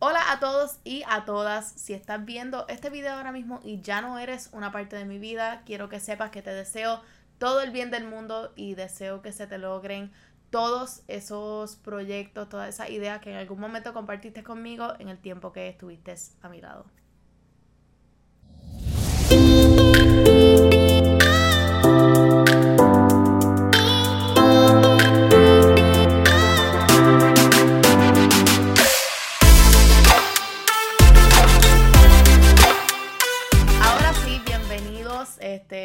Hola 0.00 0.30
a 0.30 0.38
todos 0.38 0.78
y 0.84 1.02
a 1.08 1.24
todas. 1.24 1.72
Si 1.72 1.92
estás 1.92 2.24
viendo 2.24 2.68
este 2.68 2.88
video 2.88 3.14
ahora 3.14 3.32
mismo 3.32 3.58
y 3.64 3.80
ya 3.80 4.00
no 4.00 4.20
eres 4.20 4.48
una 4.52 4.70
parte 4.70 4.94
de 4.94 5.04
mi 5.04 5.18
vida, 5.18 5.62
quiero 5.66 5.88
que 5.88 5.98
sepas 5.98 6.30
que 6.30 6.40
te 6.40 6.54
deseo 6.54 7.02
todo 7.38 7.62
el 7.62 7.72
bien 7.72 7.90
del 7.90 8.04
mundo 8.04 8.52
y 8.54 8.76
deseo 8.76 9.22
que 9.22 9.32
se 9.32 9.48
te 9.48 9.58
logren 9.58 10.12
todos 10.50 11.02
esos 11.08 11.74
proyectos, 11.74 12.48
todas 12.48 12.68
esas 12.68 12.90
ideas 12.90 13.20
que 13.20 13.32
en 13.32 13.38
algún 13.38 13.58
momento 13.58 13.92
compartiste 13.92 14.44
conmigo 14.44 14.92
en 15.00 15.08
el 15.08 15.18
tiempo 15.18 15.52
que 15.52 15.66
estuviste 15.66 16.14
a 16.42 16.48
mi 16.48 16.60
lado. 16.60 16.86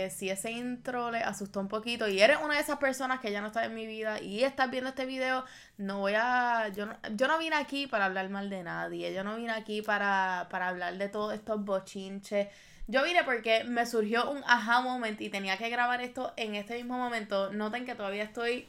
Si 0.09 0.29
ese 0.29 0.51
intro 0.51 1.11
le 1.11 1.19
asustó 1.19 1.59
un 1.59 1.67
poquito 1.67 2.07
y 2.07 2.21
eres 2.21 2.37
una 2.43 2.55
de 2.55 2.61
esas 2.61 2.77
personas 2.77 3.19
que 3.19 3.31
ya 3.31 3.41
no 3.41 3.47
está 3.47 3.65
en 3.65 3.73
mi 3.73 3.85
vida 3.85 4.21
y 4.21 4.43
estás 4.43 4.69
viendo 4.71 4.89
este 4.89 5.05
video, 5.05 5.45
no 5.77 5.99
voy 5.99 6.13
a. 6.15 6.69
Yo 6.69 6.85
no, 6.85 6.95
yo 7.15 7.27
no 7.27 7.37
vine 7.37 7.55
aquí 7.55 7.87
para 7.87 8.05
hablar 8.05 8.29
mal 8.29 8.49
de 8.49 8.63
nadie. 8.63 9.13
Yo 9.13 9.23
no 9.23 9.35
vine 9.35 9.51
aquí 9.51 9.81
para, 9.81 10.47
para 10.49 10.69
hablar 10.69 10.97
de 10.97 11.09
todos 11.09 11.33
estos 11.33 11.63
bochinches. 11.63 12.47
Yo 12.87 13.03
vine 13.03 13.23
porque 13.23 13.63
me 13.63 13.85
surgió 13.85 14.29
un 14.29 14.43
aha 14.45 14.81
moment 14.81 15.19
y 15.21 15.29
tenía 15.29 15.57
que 15.57 15.69
grabar 15.69 16.01
esto 16.01 16.33
en 16.35 16.55
este 16.55 16.75
mismo 16.75 16.97
momento. 16.97 17.51
Noten 17.53 17.85
que 17.85 17.95
todavía 17.95 18.23
estoy 18.23 18.67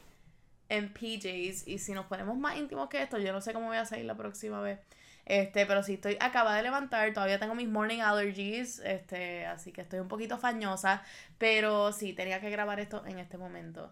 en 0.69 0.91
PJs 0.93 1.67
y 1.67 1.79
si 1.79 1.93
nos 1.93 2.05
ponemos 2.05 2.37
más 2.37 2.57
íntimos 2.57 2.89
que 2.89 3.01
esto, 3.01 3.17
yo 3.17 3.33
no 3.33 3.41
sé 3.41 3.53
cómo 3.53 3.67
voy 3.67 3.77
a 3.77 3.85
salir 3.85 4.05
la 4.05 4.15
próxima 4.15 4.61
vez. 4.61 4.79
Este, 5.25 5.65
pero 5.65 5.81
sí 5.81 5.95
estoy 5.95 6.17
acaba 6.19 6.55
de 6.55 6.61
levantar, 6.61 7.11
todavía 7.13 7.39
tengo 7.39 7.55
mis 7.55 7.67
morning 7.67 7.99
allergies, 7.99 8.79
este, 8.79 9.45
así 9.47 9.71
que 9.71 9.81
estoy 9.81 9.99
un 9.99 10.07
poquito 10.07 10.37
fañosa, 10.37 11.01
pero 11.39 11.91
sí 11.91 12.13
tenía 12.13 12.39
que 12.39 12.51
grabar 12.51 12.79
esto 12.79 13.03
en 13.07 13.17
este 13.19 13.37
momento. 13.37 13.91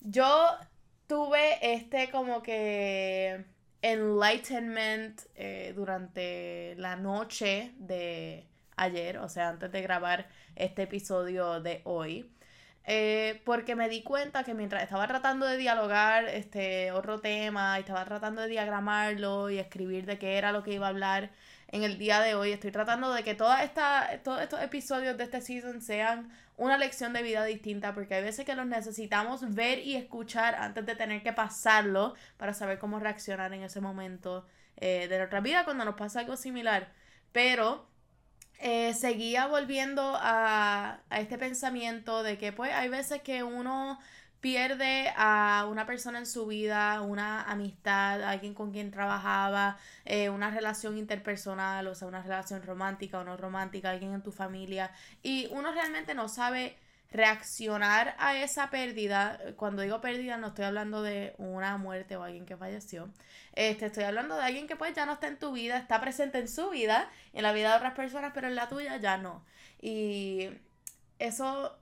Yo 0.00 0.56
tuve 1.08 1.58
este 1.74 2.10
como 2.10 2.42
que 2.42 3.44
enlightenment 3.82 5.20
eh, 5.34 5.72
durante 5.74 6.74
la 6.76 6.96
noche 6.96 7.72
de 7.78 8.46
ayer, 8.76 9.18
o 9.18 9.28
sea, 9.28 9.48
antes 9.48 9.72
de 9.72 9.82
grabar 9.82 10.28
este 10.56 10.82
episodio 10.82 11.60
de 11.60 11.80
hoy. 11.84 12.30
Eh, 12.90 13.42
porque 13.44 13.76
me 13.76 13.86
di 13.90 14.02
cuenta 14.02 14.44
que 14.44 14.54
mientras 14.54 14.82
estaba 14.82 15.06
tratando 15.06 15.44
de 15.44 15.58
dialogar 15.58 16.24
este 16.24 16.90
otro 16.92 17.20
tema 17.20 17.78
estaba 17.78 18.02
tratando 18.06 18.40
de 18.40 18.48
diagramarlo 18.48 19.50
y 19.50 19.58
escribir 19.58 20.06
de 20.06 20.18
qué 20.18 20.38
era 20.38 20.52
lo 20.52 20.62
que 20.62 20.72
iba 20.72 20.86
a 20.86 20.88
hablar 20.88 21.30
en 21.70 21.82
el 21.82 21.98
día 21.98 22.22
de 22.22 22.34
hoy, 22.34 22.50
estoy 22.50 22.70
tratando 22.70 23.12
de 23.12 23.22
que 23.24 23.34
toda 23.34 23.62
esta, 23.62 24.20
todos 24.24 24.40
estos 24.40 24.62
episodios 24.62 25.18
de 25.18 25.24
este 25.24 25.42
season 25.42 25.82
sean 25.82 26.30
una 26.56 26.78
lección 26.78 27.12
de 27.12 27.22
vida 27.22 27.44
distinta, 27.44 27.92
porque 27.92 28.14
hay 28.14 28.22
veces 28.24 28.46
que 28.46 28.54
los 28.54 28.66
necesitamos 28.66 29.54
ver 29.54 29.80
y 29.80 29.94
escuchar 29.94 30.54
antes 30.54 30.86
de 30.86 30.96
tener 30.96 31.22
que 31.22 31.34
pasarlo 31.34 32.14
para 32.38 32.54
saber 32.54 32.78
cómo 32.78 32.98
reaccionar 32.98 33.52
en 33.52 33.64
ese 33.64 33.82
momento 33.82 34.46
eh, 34.78 35.08
de 35.08 35.18
nuestra 35.18 35.40
vida 35.40 35.64
cuando 35.64 35.84
nos 35.84 35.96
pasa 35.96 36.20
algo 36.20 36.38
similar. 36.38 36.90
Pero 37.32 37.86
eh, 38.58 38.94
seguía 38.94 39.46
volviendo 39.46 40.02
a, 40.16 41.00
a, 41.10 41.20
este 41.20 41.38
pensamiento 41.38 42.22
de 42.22 42.38
que 42.38 42.52
pues 42.52 42.72
hay 42.72 42.88
veces 42.88 43.22
que 43.22 43.42
uno 43.42 43.98
pierde 44.40 45.12
a 45.16 45.66
una 45.68 45.86
persona 45.86 46.18
en 46.18 46.26
su 46.26 46.46
vida, 46.46 47.00
una 47.00 47.42
amistad, 47.42 48.22
alguien 48.22 48.54
con 48.54 48.72
quien 48.72 48.90
trabajaba, 48.90 49.78
eh, 50.04 50.30
una 50.30 50.50
relación 50.50 50.96
interpersonal, 50.96 51.86
o 51.88 51.94
sea, 51.94 52.06
una 52.08 52.22
relación 52.22 52.62
romántica 52.62 53.20
o 53.20 53.24
no 53.24 53.36
romántica, 53.36 53.90
alguien 53.90 54.14
en 54.14 54.22
tu 54.22 54.30
familia, 54.30 54.92
y 55.22 55.48
uno 55.50 55.72
realmente 55.72 56.14
no 56.14 56.28
sabe 56.28 56.76
reaccionar 57.10 58.14
a 58.18 58.36
esa 58.36 58.70
pérdida, 58.70 59.40
cuando 59.56 59.82
digo 59.82 60.00
pérdida 60.00 60.36
no 60.36 60.48
estoy 60.48 60.66
hablando 60.66 61.02
de 61.02 61.34
una 61.38 61.76
muerte 61.78 62.16
o 62.16 62.22
alguien 62.22 62.44
que 62.44 62.56
falleció, 62.56 63.08
este, 63.54 63.86
estoy 63.86 64.04
hablando 64.04 64.36
de 64.36 64.42
alguien 64.42 64.66
que 64.66 64.76
pues 64.76 64.94
ya 64.94 65.06
no 65.06 65.14
está 65.14 65.28
en 65.28 65.38
tu 65.38 65.52
vida, 65.52 65.78
está 65.78 66.00
presente 66.00 66.38
en 66.38 66.48
su 66.48 66.70
vida, 66.70 67.10
en 67.32 67.42
la 67.42 67.52
vida 67.52 67.70
de 67.70 67.76
otras 67.76 67.94
personas, 67.94 68.32
pero 68.34 68.48
en 68.48 68.54
la 68.54 68.68
tuya 68.68 68.96
ya 68.98 69.16
no. 69.16 69.44
Y 69.80 70.50
eso 71.18 71.78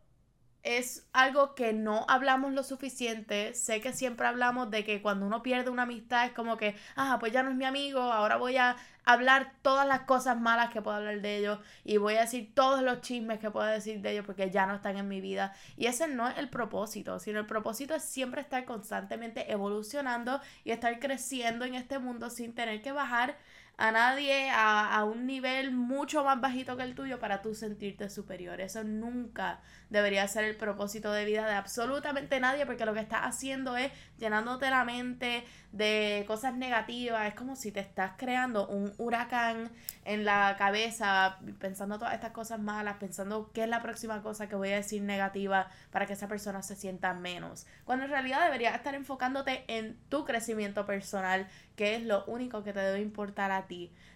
es 0.67 1.07
algo 1.13 1.55
que 1.55 1.73
no 1.73 2.05
hablamos 2.09 2.53
lo 2.53 2.65
suficiente. 2.65 3.55
Sé 3.55 3.81
que 3.81 3.93
siempre 3.93 4.27
hablamos 4.27 4.69
de 4.71 4.85
que 4.85 5.01
cuando 5.01 5.25
uno 5.25 5.43
pierde 5.43 5.71
una 5.71 5.85
amistad 5.85 6.27
es 6.27 6.33
como 6.33 6.57
que, 6.57 6.75
ah, 6.97 7.19
pues 7.21 7.33
ya 7.33 7.45
no 7.45 7.51
es 7.51 7.57
mi 7.57 7.65
amigo, 7.65 8.01
ahora 8.01 8.37
voy 8.37 8.57
a 8.57 8.77
hablar 9.05 9.53
todas 9.63 9.87
las 9.87 10.01
cosas 10.01 10.41
malas 10.41 10.71
que 10.73 10.83
puedo 10.83 10.97
hablar 10.97 11.21
de 11.21 11.39
ellos 11.39 11.61
y 11.85 11.99
voy 11.99 12.17
a 12.17 12.23
decir 12.23 12.53
todos 12.53 12.83
los 12.83 13.01
chismes 13.01 13.39
que 13.39 13.53
puedo 13.53 13.67
decir 13.67 14.01
de 14.01 14.11
ellos 14.11 14.27
porque 14.27 14.51
ya 14.51 14.67
no 14.67 14.75
están 14.75 14.97
en 14.97 15.07
mi 15.07 15.21
vida. 15.21 15.55
Y 15.77 15.87
ese 15.87 16.09
no 16.09 16.29
es 16.29 16.37
el 16.37 16.49
propósito, 16.51 17.21
sino 17.21 17.39
el 17.39 17.47
propósito 17.47 17.95
es 17.95 18.03
siempre 18.03 18.41
estar 18.41 18.65
constantemente 18.65 19.53
evolucionando 19.53 20.41
y 20.65 20.73
estar 20.73 20.99
creciendo 20.99 21.65
en 21.65 21.77
este 21.77 22.01
mundo 22.01 22.29
sin 22.29 22.55
tener 22.55 22.83
que 22.83 22.91
bajar 22.91 23.37
a 23.79 23.93
nadie 23.93 24.49
a, 24.51 25.05
un 25.05 25.27
nivel 25.27 25.71
mucho 25.71 26.25
más 26.25 26.41
bajito 26.41 26.77
que 26.77 26.83
el 26.83 26.95
tuyo 26.95 27.19
para 27.19 27.43
tú 27.43 27.55
sentirte 27.55 28.09
superior. 28.09 28.61
Eso 28.61 28.85
nunca 28.85 29.61
debería 29.91 30.27
ser 30.29 30.45
el 30.45 30.57
propósito 30.57 31.13
de 31.13 31.27
vida 31.27 31.47
de 31.47 31.53
absolutamente 31.53 32.41
nadie 32.41 32.65
porque 32.65 32.87
lo 32.87 32.95
que 32.95 33.01
estás 33.01 33.21
haciendo 33.23 33.77
es 33.77 33.93
llenándote 34.19 34.71
la 34.71 34.85
mente 34.85 35.45
de 35.73 36.25
cosas 36.27 36.55
negativas. 36.55 37.29
Es 37.29 37.35
como 37.35 37.55
si 37.55 37.71
te 37.71 37.81
estás 37.81 38.13
creando 38.17 38.67
un 38.67 38.95
huracán 38.97 39.71
en 40.07 40.25
la 40.25 40.57
cabeza 40.57 41.39
pensando 41.59 41.99
todas 41.99 42.15
estas 42.15 42.31
cosas 42.31 42.59
malas, 42.59 42.97
pensando 42.97 43.51
qué 43.53 43.65
es 43.65 43.69
la 43.69 43.83
próxima 43.83 44.23
cosa 44.23 44.49
que 44.49 44.57
voy 44.57 44.71
a 44.71 44.77
decir 44.77 45.03
negativa 45.03 45.69
para 45.91 46.07
que 46.07 46.15
esa 46.15 46.29
persona 46.29 46.63
se 46.63 46.77
sienta 46.77 47.13
menos. 47.13 47.67
Cuando 47.85 48.07
en 48.07 48.11
realidad 48.11 48.43
deberías 48.45 48.75
estar 48.75 48.95
enfocándote 48.95 49.65
en 49.69 49.99
tu 50.09 50.25
crecimiento 50.25 50.87
personal, 50.87 51.47
que 51.77 51.95
es 51.95 52.03
lo 52.03 52.25
único 52.25 52.65
que 52.65 52.73
te 52.73 52.81
debe 52.81 53.01
importar 53.01 53.51
a 53.51 53.66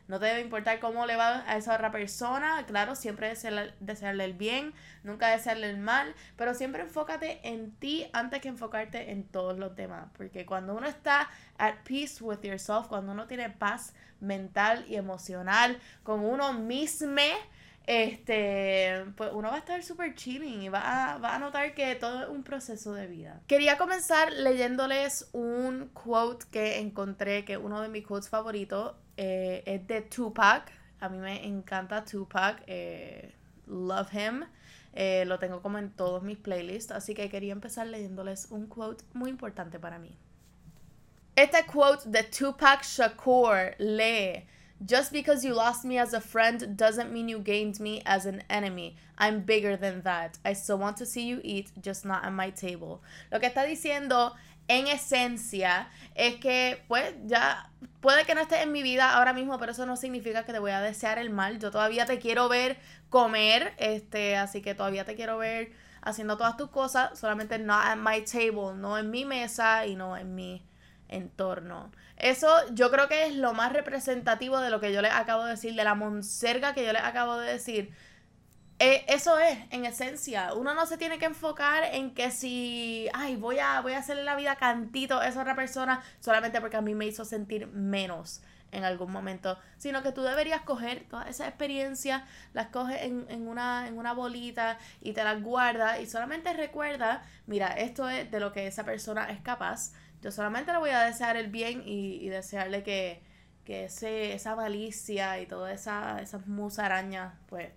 No 0.09 0.19
te 0.19 0.27
debe 0.27 0.41
importar 0.41 0.81
cómo 0.81 1.07
le 1.07 1.17
va 1.17 1.45
a 1.49 1.57
esa 1.57 1.75
otra 1.75 1.93
persona. 1.93 2.65
Claro, 2.67 2.97
siempre 2.97 3.29
desearle, 3.29 3.75
desearle 3.81 4.25
el 4.25 4.33
bien, 4.33 4.75
nunca 5.05 5.29
desearle 5.29 5.71
el 5.71 5.79
mal, 5.79 6.15
pero 6.37 6.55
siempre 6.55 6.83
enfócate 6.83 7.41
en 7.45 7.71
ti 7.77 8.09
antes 8.13 8.41
que 8.41 8.49
enfocarte 8.49 9.13
en 9.13 9.25
todos 9.25 9.59
los 9.59 9.77
demás. 9.77 10.09
Porque 10.17 10.45
cuando 10.45 10.75
uno 10.75 10.89
está 10.89 11.29
at 11.59 11.75
peace 11.85 12.23
with 12.23 12.41
yourself, 12.43 12.89
cuando 12.89 13.13
uno 13.13 13.27
tiene 13.27 13.51
paz 13.51 13.95
mental 14.21 14.85
y 14.89 14.97
emocional 14.97 15.79
con 16.03 16.25
uno 16.25 16.53
mismo, 16.53 17.23
este, 17.87 19.05
pues 19.17 19.31
uno 19.33 19.49
va 19.49 19.57
a 19.57 19.59
estar 19.59 19.83
súper 19.83 20.15
chilling 20.15 20.63
y 20.63 20.69
va 20.69 21.15
a, 21.15 21.19
va 21.19 21.35
a 21.35 21.39
notar 21.39 21.75
que 21.75 21.95
todo 21.97 22.23
es 22.23 22.29
un 22.29 22.45
proceso 22.45 22.93
de 22.93 23.07
vida. 23.07 23.41
Quería 23.47 23.79
comenzar 23.79 24.33
leyéndoles 24.33 25.29
un 25.33 25.89
quote 25.89 26.47
que 26.51 26.79
encontré, 26.79 27.45
que 27.45 27.57
uno 27.57 27.81
de 27.81 27.89
mis 27.89 28.07
quotes 28.07 28.29
favoritos 28.29 28.95
eh, 29.23 29.63
es 29.67 29.87
de 29.87 30.01
Tupac. 30.01 30.73
A 30.99 31.09
mí 31.11 31.19
me 31.19 31.47
encanta 31.47 32.03
Tupac, 32.05 32.63
eh, 32.67 33.35
love 33.67 34.11
him. 34.15 34.45
Eh, 34.95 35.25
lo 35.27 35.39
tengo 35.39 35.61
como 35.61 35.79
en 35.79 35.91
todos 35.91 36.23
mis 36.23 36.39
playlists, 36.39 36.91
así 36.91 37.15
que 37.15 37.29
quería 37.29 37.53
empezar 37.53 37.87
leyéndoles 37.87 38.47
un 38.51 38.67
quote 38.67 39.05
muy 39.13 39.29
importante 39.29 39.79
para 39.79 39.99
mí. 39.99 40.17
Este 41.37 41.65
quote 41.67 42.09
de 42.09 42.23
Tupac 42.25 42.83
Shakur 42.83 43.75
lee 43.79 44.47
Just 44.85 45.13
because 45.13 45.45
you 45.45 45.53
lost 45.53 45.85
me 45.85 45.99
as 45.99 46.15
a 46.15 46.21
friend 46.23 46.75
doesn't 46.75 47.13
mean 47.13 47.29
you 47.29 47.39
gained 47.39 47.79
me 47.79 48.01
as 48.07 48.25
an 48.25 48.43
enemy. 48.49 48.97
I'm 49.19 49.41
bigger 49.41 49.77
than 49.77 50.01
that. 50.03 50.39
I 50.43 50.55
still 50.55 50.79
want 50.79 50.97
to 50.97 51.07
see 51.07 51.27
you 51.27 51.43
eat, 51.45 51.71
just 51.83 52.07
not 52.07 52.25
at 52.25 52.33
my 52.33 52.49
table. 52.49 53.03
Lo 53.31 53.39
que 53.39 53.51
está 53.51 53.67
diciendo 53.67 54.35
en 54.71 54.87
esencia 54.87 55.89
es 56.15 56.37
que 56.37 56.85
pues 56.87 57.13
ya 57.25 57.71
puede 58.01 58.25
que 58.25 58.37
no 58.37 58.41
estés 58.41 58.63
en 58.63 58.71
mi 58.71 58.83
vida 58.85 59.17
ahora 59.17 59.33
mismo, 59.33 59.59
pero 59.59 59.73
eso 59.73 59.85
no 59.85 59.97
significa 59.97 60.45
que 60.45 60.53
te 60.53 60.61
voy 60.61 60.71
a 60.71 60.81
desear 60.81 61.19
el 61.19 61.31
mal. 61.31 61.59
Yo 61.59 61.73
todavía 61.73 62.07
te 62.07 62.21
quiero 62.21 62.49
ver 62.49 62.79
comer, 63.09 63.75
este, 63.79 64.37
así 64.37 64.63
que 64.63 64.77
todavía 64.77 65.05
te 65.05 65.17
quiero 65.17 65.39
ver 65.39 65.73
haciendo 66.03 66.37
todas 66.37 66.57
tus 66.57 66.71
cosas, 66.71 67.19
solamente 67.19 67.59
not 67.59 67.85
at 67.85 67.97
my 67.97 68.23
table, 68.23 68.77
no 68.77 68.97
en 68.97 69.11
mi 69.11 69.25
mesa 69.25 69.87
y 69.87 69.97
no 69.97 70.17
en 70.17 70.37
mi 70.37 70.65
entorno. 71.09 71.91
Eso 72.17 72.49
yo 72.73 72.93
creo 72.93 73.09
que 73.09 73.27
es 73.27 73.35
lo 73.35 73.53
más 73.53 73.73
representativo 73.73 74.61
de 74.61 74.71
lo 74.71 74.79
que 74.79 74.93
yo 74.93 75.03
les 75.03 75.13
acabo 75.13 75.45
de 75.45 75.53
decir, 75.53 75.75
de 75.75 75.83
la 75.83 75.97
monserga 75.97 76.75
que 76.75 76.87
yo 76.87 76.93
les 76.93 77.03
acabo 77.03 77.39
de 77.39 77.51
decir. 77.53 77.93
Eh, 78.81 79.05
eso 79.09 79.39
es, 79.39 79.59
en 79.71 79.85
esencia. 79.85 80.55
Uno 80.55 80.75
no 80.75 80.87
se 80.87 80.97
tiene 80.99 81.19
que 81.19 81.27
enfocar 81.27 81.85
en 81.93 82.15
que 82.15 82.31
si, 82.31 83.09
ay, 83.13 83.37
voy 83.37 83.59
a, 83.59 83.81
voy 83.83 83.93
a 83.93 83.99
hacerle 83.99 84.25
la 84.25 84.35
vida 84.35 84.57
cantito 84.57 85.19
a 85.21 85.29
esa 85.29 85.43
otra 85.43 85.55
persona 85.55 86.03
solamente 86.19 86.61
porque 86.61 86.79
a 86.79 86.81
mí 86.81 86.95
me 86.95 87.07
hizo 87.07 87.25
sentir 87.25 87.67
menos 87.69 88.43
en 88.73 88.85
algún 88.85 89.13
momento, 89.13 89.59
sino 89.77 90.03
que 90.03 90.13
tú 90.13 90.23
deberías 90.23 90.63
coger 90.63 91.05
toda 91.09 91.29
esa 91.29 91.47
experiencia, 91.47 92.25
las 92.55 92.69
coges 92.69 93.03
en, 93.03 93.27
en, 93.29 93.49
una, 93.49 93.87
en 93.89 93.99
una 93.99 94.15
bolita 94.15 94.79
y 95.01 95.13
te 95.13 95.25
las 95.25 95.43
guardas 95.43 96.01
y 96.01 96.07
solamente 96.07 96.53
recuerda, 96.53 97.25
mira, 97.47 97.69
esto 97.69 98.09
es 98.09 98.31
de 98.31 98.41
lo 98.41 98.53
que 98.53 98.67
esa 98.69 98.85
persona 98.85 99.31
es 99.31 99.41
capaz 99.41 99.93
yo 100.23 100.31
solamente 100.31 100.73
le 100.73 100.79
voy 100.79 100.91
a 100.91 101.05
desear 101.05 101.37
el 101.37 101.49
bien 101.49 101.83
y, 101.87 102.29
desearle 102.29 102.83
que, 102.83 103.23
que 103.65 103.85
ese, 103.85 104.35
esa 104.35 104.55
malicia 104.55 105.41
y 105.41 105.47
todas 105.47 105.75
esa, 105.75 106.21
esas 106.21 106.47
musarañas, 106.47 107.35
pues, 107.49 107.71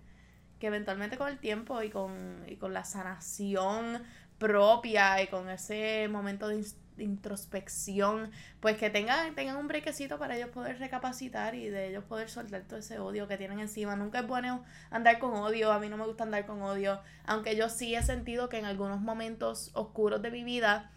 que 0.64 0.68
eventualmente 0.68 1.18
con 1.18 1.28
el 1.28 1.38
tiempo 1.38 1.82
y 1.82 1.90
con, 1.90 2.42
y 2.48 2.56
con 2.56 2.72
la 2.72 2.84
sanación 2.84 4.02
propia 4.38 5.20
y 5.20 5.26
con 5.26 5.50
ese 5.50 6.08
momento 6.08 6.48
de 6.48 6.64
introspección, 6.96 8.30
pues 8.60 8.78
que 8.78 8.88
tengan, 8.88 9.34
tengan 9.34 9.58
un 9.58 9.68
brequecito 9.68 10.18
para 10.18 10.38
ellos 10.38 10.48
poder 10.48 10.78
recapacitar 10.78 11.54
y 11.54 11.68
de 11.68 11.88
ellos 11.88 12.02
poder 12.04 12.30
soltar 12.30 12.62
todo 12.62 12.78
ese 12.78 12.98
odio 12.98 13.28
que 13.28 13.36
tienen 13.36 13.60
encima. 13.60 13.94
Nunca 13.94 14.20
es 14.20 14.26
bueno 14.26 14.64
andar 14.90 15.18
con 15.18 15.34
odio, 15.34 15.70
a 15.70 15.78
mí 15.78 15.90
no 15.90 15.98
me 15.98 16.06
gusta 16.06 16.24
andar 16.24 16.46
con 16.46 16.62
odio, 16.62 16.98
aunque 17.26 17.54
yo 17.54 17.68
sí 17.68 17.94
he 17.94 18.02
sentido 18.02 18.48
que 18.48 18.58
en 18.58 18.64
algunos 18.64 19.02
momentos 19.02 19.70
oscuros 19.74 20.22
de 20.22 20.30
mi 20.30 20.44
vida 20.44 20.92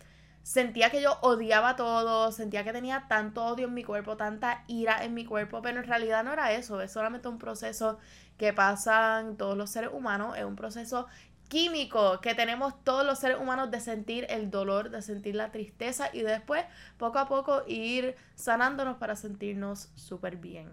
sentía 0.48 0.90
que 0.90 1.02
yo 1.02 1.18
odiaba 1.24 1.76
todo, 1.76 2.32
sentía 2.32 2.64
que 2.64 2.72
tenía 2.72 3.06
tanto 3.10 3.44
odio 3.44 3.68
en 3.68 3.74
mi 3.74 3.84
cuerpo, 3.84 4.16
tanta 4.16 4.64
ira 4.68 5.04
en 5.04 5.14
mi 5.14 5.26
cuerpo, 5.26 5.62
pero 5.62 5.82
en 5.82 5.86
realidad 5.86 6.24
no 6.24 6.32
era 6.32 6.54
eso, 6.54 6.80
es 6.80 6.90
solamente 6.90 7.28
un 7.28 7.38
proceso 7.38 8.00
que 8.38 8.54
pasan 8.54 9.36
todos 9.36 9.58
los 9.58 9.70
seres 9.70 9.90
humanos, 9.92 10.38
es 10.38 10.46
un 10.46 10.56
proceso 10.56 11.08
químico 11.50 12.22
que 12.22 12.34
tenemos 12.34 12.82
todos 12.86 13.06
los 13.06 13.20
seres 13.20 13.40
humanos 13.42 13.72
de 13.72 13.82
sentir 13.82 14.26
el 14.30 14.50
dolor, 14.50 14.90
de 14.90 15.02
sentir 15.02 15.36
la 15.36 15.52
tristeza 15.52 16.10
y 16.14 16.22
después 16.22 16.64
poco 16.98 17.20
a 17.20 17.28
poco 17.28 17.64
ir 17.68 18.16
sanándonos 18.36 18.96
para 19.00 19.18
sentirnos 19.18 19.90
súper 19.96 20.38
bien. 20.38 20.72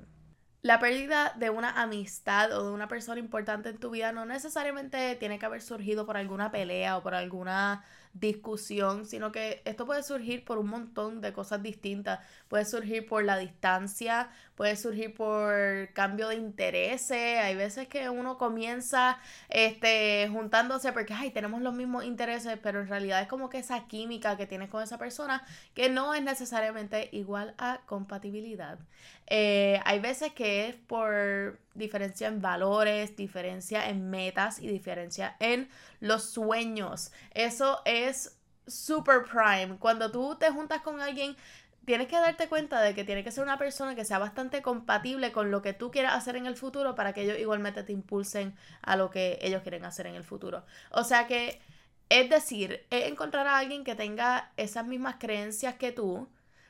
La 0.64 0.78
pérdida 0.78 1.34
de 1.37 1.50
una 1.50 1.82
amistad 1.82 2.50
o 2.58 2.64
de 2.64 2.72
una 2.72 2.88
persona 2.88 3.20
importante 3.20 3.69
en 3.69 3.76
tu 3.76 3.90
vida 3.90 4.12
no 4.12 4.25
necesariamente 4.25 5.14
tiene 5.16 5.38
que 5.38 5.44
haber 5.44 5.61
surgido 5.61 6.06
por 6.06 6.16
alguna 6.16 6.50
pelea 6.50 6.96
o 6.96 7.02
por 7.02 7.14
alguna 7.14 7.84
discusión, 8.14 9.05
sino 9.05 9.31
que 9.31 9.61
esto 9.66 9.84
puede 9.84 10.02
surgir 10.02 10.43
por 10.44 10.56
un 10.56 10.69
montón 10.69 11.20
de 11.20 11.34
cosas 11.34 11.62
distintas. 11.62 12.20
Puede 12.49 12.64
surgir 12.64 13.06
por 13.06 13.25
la 13.25 13.37
distancia, 13.37 14.31
puede 14.55 14.76
surgir 14.76 15.12
por 15.14 15.93
cambio 15.93 16.28
de 16.28 16.37
intereses. 16.37 17.40
Hay 17.40 17.56
veces 17.56 17.87
que 17.88 18.08
uno 18.08 18.38
comienza 18.38 19.19
este, 19.50 20.31
juntándose 20.32 20.93
porque 20.93 21.12
ay, 21.12 21.31
tenemos 21.31 21.60
los 21.60 21.75
mismos 21.75 22.05
intereses, 22.05 22.58
pero 22.62 22.81
en 22.81 22.88
realidad 22.88 23.20
es 23.20 23.28
como 23.28 23.50
que 23.50 23.58
esa 23.58 23.87
química 23.87 24.38
que 24.38 24.46
tienes 24.46 24.70
con 24.70 24.82
esa 24.82 24.96
persona 24.96 25.44
que 25.75 25.90
no 25.90 26.14
es 26.14 26.22
necesariamente 26.22 27.10
igual 27.12 27.55
a 27.58 27.81
compatibilidad. 27.84 28.78
Eh, 29.26 29.81
hay 29.85 30.00
veces 30.00 30.32
que 30.32 30.69
es 30.69 30.75
por 30.75 31.59
diferencia 31.75 32.29
en 32.29 32.41
valores, 32.41 33.17
diferencia 33.17 33.88
en 33.88 34.11
metas 34.11 34.59
y 34.61 34.69
diferencia 34.69 35.37
en 35.41 35.69
los 36.00 36.25
sueños. 36.25 37.12
Eso 37.32 37.81
es 37.85 38.37
super 38.67 39.25
prime. 39.25 39.76
Cuando 39.79 40.11
tú 40.11 40.37
te 40.37 40.50
juntas 40.50 40.82
con 40.82 41.00
alguien, 41.00 41.37
tienes 41.85 42.09
que 42.09 42.17
darte 42.17 42.49
cuenta 42.49 42.81
de 42.81 42.94
que 42.94 43.05
tiene 43.05 43.25
que 43.25 43.31
ser 43.31 43.44
una 43.44 43.59
persona 43.59 43.94
que 43.94 44.05
sea 44.05 44.19
bastante 44.19 44.62
compatible 44.62 45.32
con 45.32 45.50
lo 45.50 45.62
que 45.62 45.73
tú 45.73 45.91
quieras 45.91 46.15
hacer 46.15 46.37
en 46.37 46.47
el 46.47 46.56
futuro 46.56 46.94
para 46.94 47.12
que 47.12 47.23
ellos 47.23 47.38
igualmente 47.38 47.82
te 47.82 47.93
impulsen 47.93 48.55
a 48.82 48.97
lo 48.97 49.11
que 49.11 49.38
ellos 49.43 49.62
quieren 49.62 49.85
hacer 49.85 50.06
en 50.06 50.15
el 50.15 50.25
futuro. 50.25 50.65
O 50.91 51.05
sea 51.05 51.27
que, 51.27 51.61
es 52.09 52.31
decir, 52.31 52.87
es 52.91 53.06
encontrar 53.06 53.47
a 53.47 53.59
alguien 53.59 53.85
que 53.85 53.94
tenga 53.94 54.53
esas 54.56 54.87
mismas 54.87 55.17
creencias 55.19 55.75
que 55.75 55.93
tú, 55.93 56.29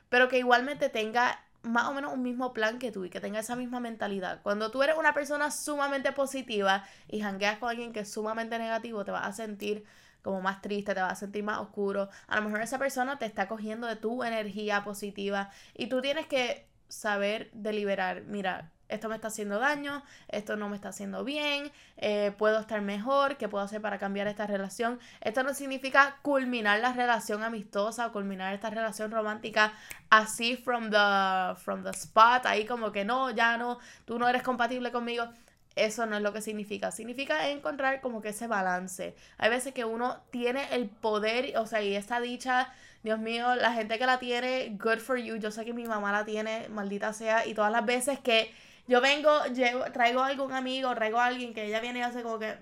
pero 0.09 0.27
que 0.29 0.37
igualmente 0.37 0.89
tenga 0.89 1.44
más 1.65 1.87
o 1.87 1.93
menos 1.93 2.13
un 2.13 2.21
mismo 2.21 2.53
plan 2.53 2.79
que 2.79 2.91
tú 2.91 3.05
y 3.05 3.09
que 3.09 3.19
tenga 3.19 3.39
esa 3.39 3.55
misma 3.55 3.79
mentalidad. 3.79 4.41
Cuando 4.43 4.71
tú 4.71 4.83
eres 4.83 4.97
una 4.97 5.13
persona 5.13 5.51
sumamente 5.51 6.11
positiva 6.11 6.85
y 7.07 7.21
jangueas 7.21 7.57
con 7.57 7.69
alguien 7.69 7.91
que 7.91 8.01
es 8.01 8.11
sumamente 8.11 8.57
negativo, 8.59 9.03
te 9.03 9.11
vas 9.11 9.27
a 9.27 9.33
sentir 9.33 9.83
como 10.21 10.41
más 10.41 10.61
triste, 10.61 10.93
te 10.93 11.01
vas 11.01 11.13
a 11.13 11.15
sentir 11.15 11.43
más 11.43 11.59
oscuro. 11.59 12.09
A 12.27 12.37
lo 12.37 12.43
mejor 12.43 12.61
esa 12.61 12.79
persona 12.79 13.17
te 13.17 13.25
está 13.25 13.47
cogiendo 13.47 13.87
de 13.87 13.95
tu 13.95 14.23
energía 14.23 14.83
positiva 14.83 15.51
y 15.75 15.87
tú 15.87 16.01
tienes 16.01 16.27
que 16.27 16.67
saber 16.87 17.49
deliberar, 17.53 18.23
mira, 18.23 18.71
esto 18.89 19.09
me 19.09 19.15
está 19.15 19.27
haciendo 19.29 19.59
daño, 19.59 20.03
esto 20.27 20.55
no 20.55 20.69
me 20.69 20.75
está 20.75 20.89
haciendo 20.89 21.23
bien, 21.23 21.71
eh, 21.97 22.31
puedo 22.37 22.59
estar 22.59 22.81
mejor, 22.81 23.37
¿qué 23.37 23.49
puedo 23.49 23.63
hacer 23.63 23.81
para 23.81 23.97
cambiar 23.97 24.27
esta 24.27 24.47
relación? 24.47 24.99
Esto 25.21 25.43
no 25.43 25.53
significa 25.53 26.17
culminar 26.21 26.79
la 26.79 26.93
relación 26.93 27.43
amistosa 27.43 28.07
o 28.07 28.11
culminar 28.11 28.53
esta 28.53 28.69
relación 28.69 29.11
romántica 29.11 29.73
así 30.09 30.55
from 30.55 30.89
the, 30.89 31.55
from 31.61 31.83
the 31.83 31.89
spot, 31.91 32.45
ahí 32.45 32.65
como 32.65 32.91
que 32.91 33.05
no, 33.05 33.31
ya 33.31 33.57
no, 33.57 33.79
tú 34.05 34.19
no 34.19 34.27
eres 34.27 34.43
compatible 34.43 34.91
conmigo. 34.91 35.27
Eso 35.75 36.05
no 36.05 36.15
es 36.15 36.21
lo 36.21 36.31
que 36.31 36.41
significa. 36.41 36.91
Significa 36.91 37.49
encontrar 37.49 37.99
como 37.99 38.21
que 38.21 38.29
ese 38.29 38.47
balance. 38.47 39.13
Hay 39.37 39.49
veces 39.49 39.73
que 39.73 39.83
uno 39.83 40.21
tiene 40.31 40.73
el 40.73 40.87
poder, 40.87 41.57
o 41.57 41.65
sea, 41.65 41.81
y 41.81 41.95
esta 41.95 42.21
dicha, 42.21 42.73
Dios 43.03 43.19
mío, 43.19 43.55
la 43.55 43.73
gente 43.73 43.99
que 43.99 44.05
la 44.05 44.17
tiene, 44.17 44.77
good 44.81 44.99
for 44.99 45.17
you. 45.17 45.35
Yo 45.35 45.51
sé 45.51 45.65
que 45.65 45.73
mi 45.73 45.85
mamá 45.85 46.13
la 46.13 46.23
tiene, 46.23 46.69
maldita 46.69 47.11
sea, 47.11 47.45
y 47.45 47.53
todas 47.53 47.73
las 47.73 47.85
veces 47.85 48.19
que 48.19 48.53
yo 48.87 49.01
vengo, 49.01 49.45
llevo, 49.45 49.85
traigo 49.91 50.21
a 50.21 50.27
algún 50.27 50.53
amigo, 50.53 50.93
traigo 50.95 51.19
a 51.19 51.25
alguien 51.25 51.53
que 51.53 51.65
ella 51.65 51.79
viene 51.79 51.99
y 51.99 52.01
hace 52.03 52.23
como 52.23 52.39
que. 52.39 52.57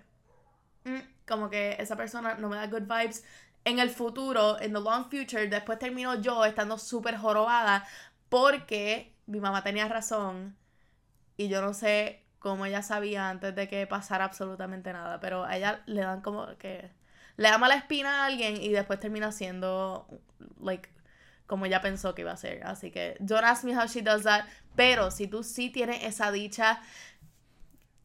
Mm, 0.86 1.00
como 1.28 1.50
que 1.50 1.78
esa 1.80 1.96
persona 1.96 2.36
no 2.36 2.50
me 2.50 2.58
da 2.58 2.68
good 2.68 2.84
vibes. 2.84 3.24
En 3.66 3.80
el 3.80 3.90
futuro, 3.90 4.60
en 4.60 4.74
the 4.74 4.80
long 4.80 5.10
future, 5.10 5.48
después 5.48 5.80
termino 5.80 6.16
yo 6.22 6.44
estando 6.46 6.78
súper 6.78 7.18
jorobada 7.18 7.86
porque 8.30 9.16
mi 9.26 9.40
mamá 9.40 9.64
tenía 9.64 9.88
razón 9.88 10.58
y 11.38 11.48
yo 11.48 11.62
no 11.62 11.74
sé 11.74 12.24
cómo 12.40 12.66
ella 12.66 12.82
sabía 12.82 13.30
antes 13.30 13.56
de 13.56 13.68
que 13.70 13.88
pasara 13.88 14.26
absolutamente 14.26 14.92
nada, 14.92 15.20
pero 15.20 15.46
a 15.46 15.56
ella 15.56 15.82
le 15.86 16.02
dan 16.02 16.22
como 16.22 16.58
que 16.58 16.92
le 17.38 17.50
da 17.50 17.58
mala 17.58 17.76
espina 17.76 18.24
a 18.24 18.26
alguien 18.26 18.62
y 18.62 18.70
después 18.70 19.00
termina 19.00 19.32
siendo 19.32 20.08
like 20.62 20.90
como 21.48 21.66
ella 21.66 21.82
pensó 21.82 22.16
que 22.16 22.22
iba 22.22 22.32
a 22.32 22.38
ser. 22.38 22.64
Así 22.64 22.92
que 22.92 23.16
don't 23.20 23.44
ask 23.44 23.64
me 23.64 23.76
how 23.76 23.88
she 23.88 24.02
does 24.02 24.24
that. 24.24 24.46
Pero 24.76 25.12
si 25.12 25.28
tú 25.28 25.44
sí 25.44 25.70
tienes 25.70 26.04
esa 26.04 26.32
dicha, 26.32 26.82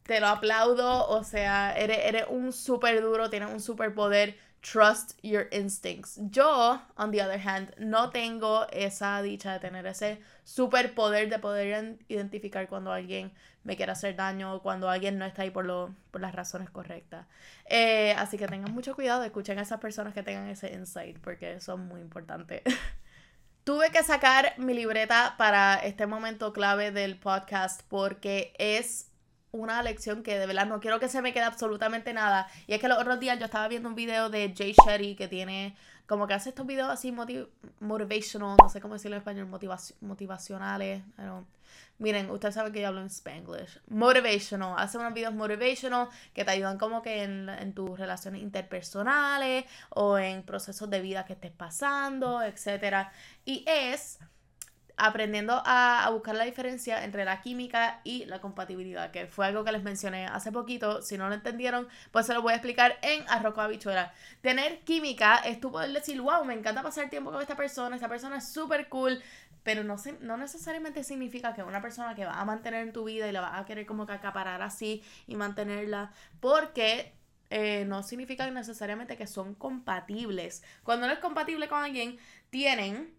te 0.03 0.21
lo 0.21 0.29
aplaudo. 0.29 1.09
O 1.09 1.25
sea, 1.25 1.77
eres, 1.77 1.99
eres 2.05 2.25
un 2.29 2.53
súper 2.53 3.01
duro, 3.01 3.31
tienes 3.31 3.51
un 3.51 3.61
súper 3.61 3.95
poder. 3.95 4.37
Trust 4.61 5.13
your 5.23 5.47
instincts. 5.53 6.19
Yo, 6.31 6.81
on 6.97 7.13
the 7.13 7.23
other 7.23 7.39
hand, 7.39 7.73
no 7.79 8.11
tengo 8.11 8.67
esa 8.73 9.23
dicha 9.23 9.53
de 9.53 9.61
tener 9.61 9.87
ese 9.87 10.19
super 10.43 10.95
poder 10.95 11.31
de 11.31 11.39
poder 11.39 11.97
identificar 12.09 12.69
cuando 12.69 12.91
alguien 12.91 13.31
me 13.63 13.77
quiere 13.77 13.93
hacer 13.93 14.17
daño 14.17 14.55
o 14.55 14.63
cuando 14.63 14.89
alguien 14.89 15.19
no 15.19 15.27
está 15.27 15.43
ahí 15.43 15.51
por, 15.51 15.65
lo, 15.65 15.95
por 16.11 16.21
las 16.21 16.35
razones 16.35 16.71
correctas. 16.71 17.27
Eh, 17.67 18.15
así 18.17 18.37
que 18.37 18.49
tengan 18.49 18.73
mucho 18.73 18.95
cuidado, 18.95 19.23
escuchen 19.23 19.59
a 19.59 19.63
esas 19.63 19.79
personas 19.79 20.15
que 20.15 20.23
tengan 20.23 20.49
ese 20.49 20.73
insight 20.73 21.19
porque 21.19 21.61
son 21.61 21.87
muy 21.87 22.01
importantes. 22.01 22.63
Tuve 23.69 23.91
que 23.91 24.03
sacar 24.03 24.55
mi 24.57 24.73
libreta 24.73 25.35
para 25.37 25.75
este 25.75 26.07
momento 26.07 26.55
clave 26.55 26.91
del 26.91 27.19
podcast 27.19 27.83
porque 27.91 28.55
es 28.57 29.11
una 29.53 29.83
lección 29.83 30.23
que 30.23 30.39
de 30.39 30.47
verdad 30.47 30.67
no 30.67 30.81
quiero 30.81 31.01
que 31.01 31.09
se 31.09 31.23
me 31.23 31.33
quede 31.33 31.45
absolutamente 31.45 32.13
nada. 32.13 32.49
Y 32.67 32.75
es 32.75 32.81
que 32.81 32.89
los 32.89 32.99
otros 32.99 33.19
días 33.21 33.39
yo 33.39 33.47
estaba 33.47 33.69
viendo 33.69 33.89
un 33.89 33.95
video 33.95 34.29
de 34.31 34.55
Jay 34.57 34.75
Shetty 34.85 35.15
que 35.15 35.29
tiene 35.29 35.77
como 36.07 36.27
que 36.27 36.35
hace 36.35 36.49
estos 36.49 36.67
videos 36.67 36.89
así 36.89 37.13
motivational, 37.81 38.57
no 38.61 38.69
sé 38.71 38.81
cómo 38.81 38.95
decirlo 38.95 39.17
en 39.17 39.21
español, 39.21 39.47
motivacionales. 40.01 41.03
Miren, 41.99 42.31
ustedes 42.31 42.55
saben 42.55 42.73
que 42.73 42.81
yo 42.81 42.89
hablo 42.89 43.03
en 43.03 43.09
Spanglish. 43.09 43.81
Motivational. 43.89 44.75
Hace 44.79 44.97
unos 44.97 45.13
videos 45.13 45.35
motivational 45.35 46.09
que 46.33 46.45
te 46.45 46.51
ayudan 46.53 46.79
como 46.79 47.03
que 47.03 47.25
en, 47.25 47.51
en 47.51 47.75
tus 47.75 47.99
relaciones 47.99 48.41
interpersonales 48.41 49.67
o 49.91 50.17
en 50.17 50.45
procesos 50.45 50.89
de 50.89 51.01
vida 51.03 51.27
que 51.27 51.35
estés 51.35 51.53
pasando, 51.53 52.41
etc. 52.43 53.09
Y 53.45 53.65
es 53.67 54.19
aprendiendo 54.99 55.63
a, 55.65 56.09
buscar 56.13 56.35
la 56.35 56.45
diferencia 56.45 57.05
entre 57.05 57.25
la 57.25 57.41
química 57.41 58.01
y 58.05 58.25
la 58.27 58.41
compatibilidad, 58.41 59.11
que 59.11 59.27
fue 59.27 59.47
algo 59.47 59.65
que 59.65 59.73
les 59.73 59.83
mencioné 59.83 60.27
hace 60.27 60.53
poquito. 60.53 61.03
Si 61.03 61.17
no 61.17 61.29
lo 61.29 61.35
entendieron, 61.35 61.89
pues 62.11 62.27
se 62.27 62.35
lo 62.35 62.43
voy 62.43 62.53
a 62.53 62.57
explicar 62.57 62.99
en 63.03 63.25
Arroco 63.29 63.61
Habichuela. 63.61 64.13
Tener 64.41 64.81
química 64.81 65.37
es 65.37 65.61
tú 65.61 65.71
poder 65.71 65.93
decir, 65.93 66.21
wow, 66.21 66.45
me 66.45 66.55
encanta 66.55 66.83
pasar 66.83 67.09
tiempo 67.09 67.31
con 67.31 67.41
esta 67.41 67.57
persona, 67.57 67.97
esta 67.97 68.09
persona 68.09 68.39
es 68.39 68.53
súper 68.53 68.89
cool, 68.89 69.23
pero 69.63 69.85
no, 69.85 69.97
no 70.21 70.37
necesariamente 70.37 71.05
significa 71.05 71.55
que 71.55 71.63
una 71.63 71.81
persona 71.81 72.15
que 72.15 72.25
va 72.25 72.41
a 72.41 72.45
mantener 72.45 72.83
en 72.87 72.93
tu 72.93 73.05
vida 73.05 73.29
y 73.29 73.33
la 73.33 73.41
va 73.41 73.59
a 73.59 73.67
querer 73.67 73.87
como 73.87 74.07
que 74.07 74.13
acaparar 74.13 74.63
así 74.63 75.03
y 75.27 75.37
mantenerla, 75.37 76.13
porque 76.41 77.15
eh, 77.51 77.85
no 77.87 78.03
significa 78.03 78.51
necesariamente 78.51 79.17
que 79.17 79.27
son 79.27 79.55
compatibles. 79.55 80.63
Cuando 80.83 81.07
no 81.07 81.13
es 81.13 81.19
compatible 81.19 81.69
con 81.69 81.83
alguien, 81.83 82.19
tienen 82.51 83.18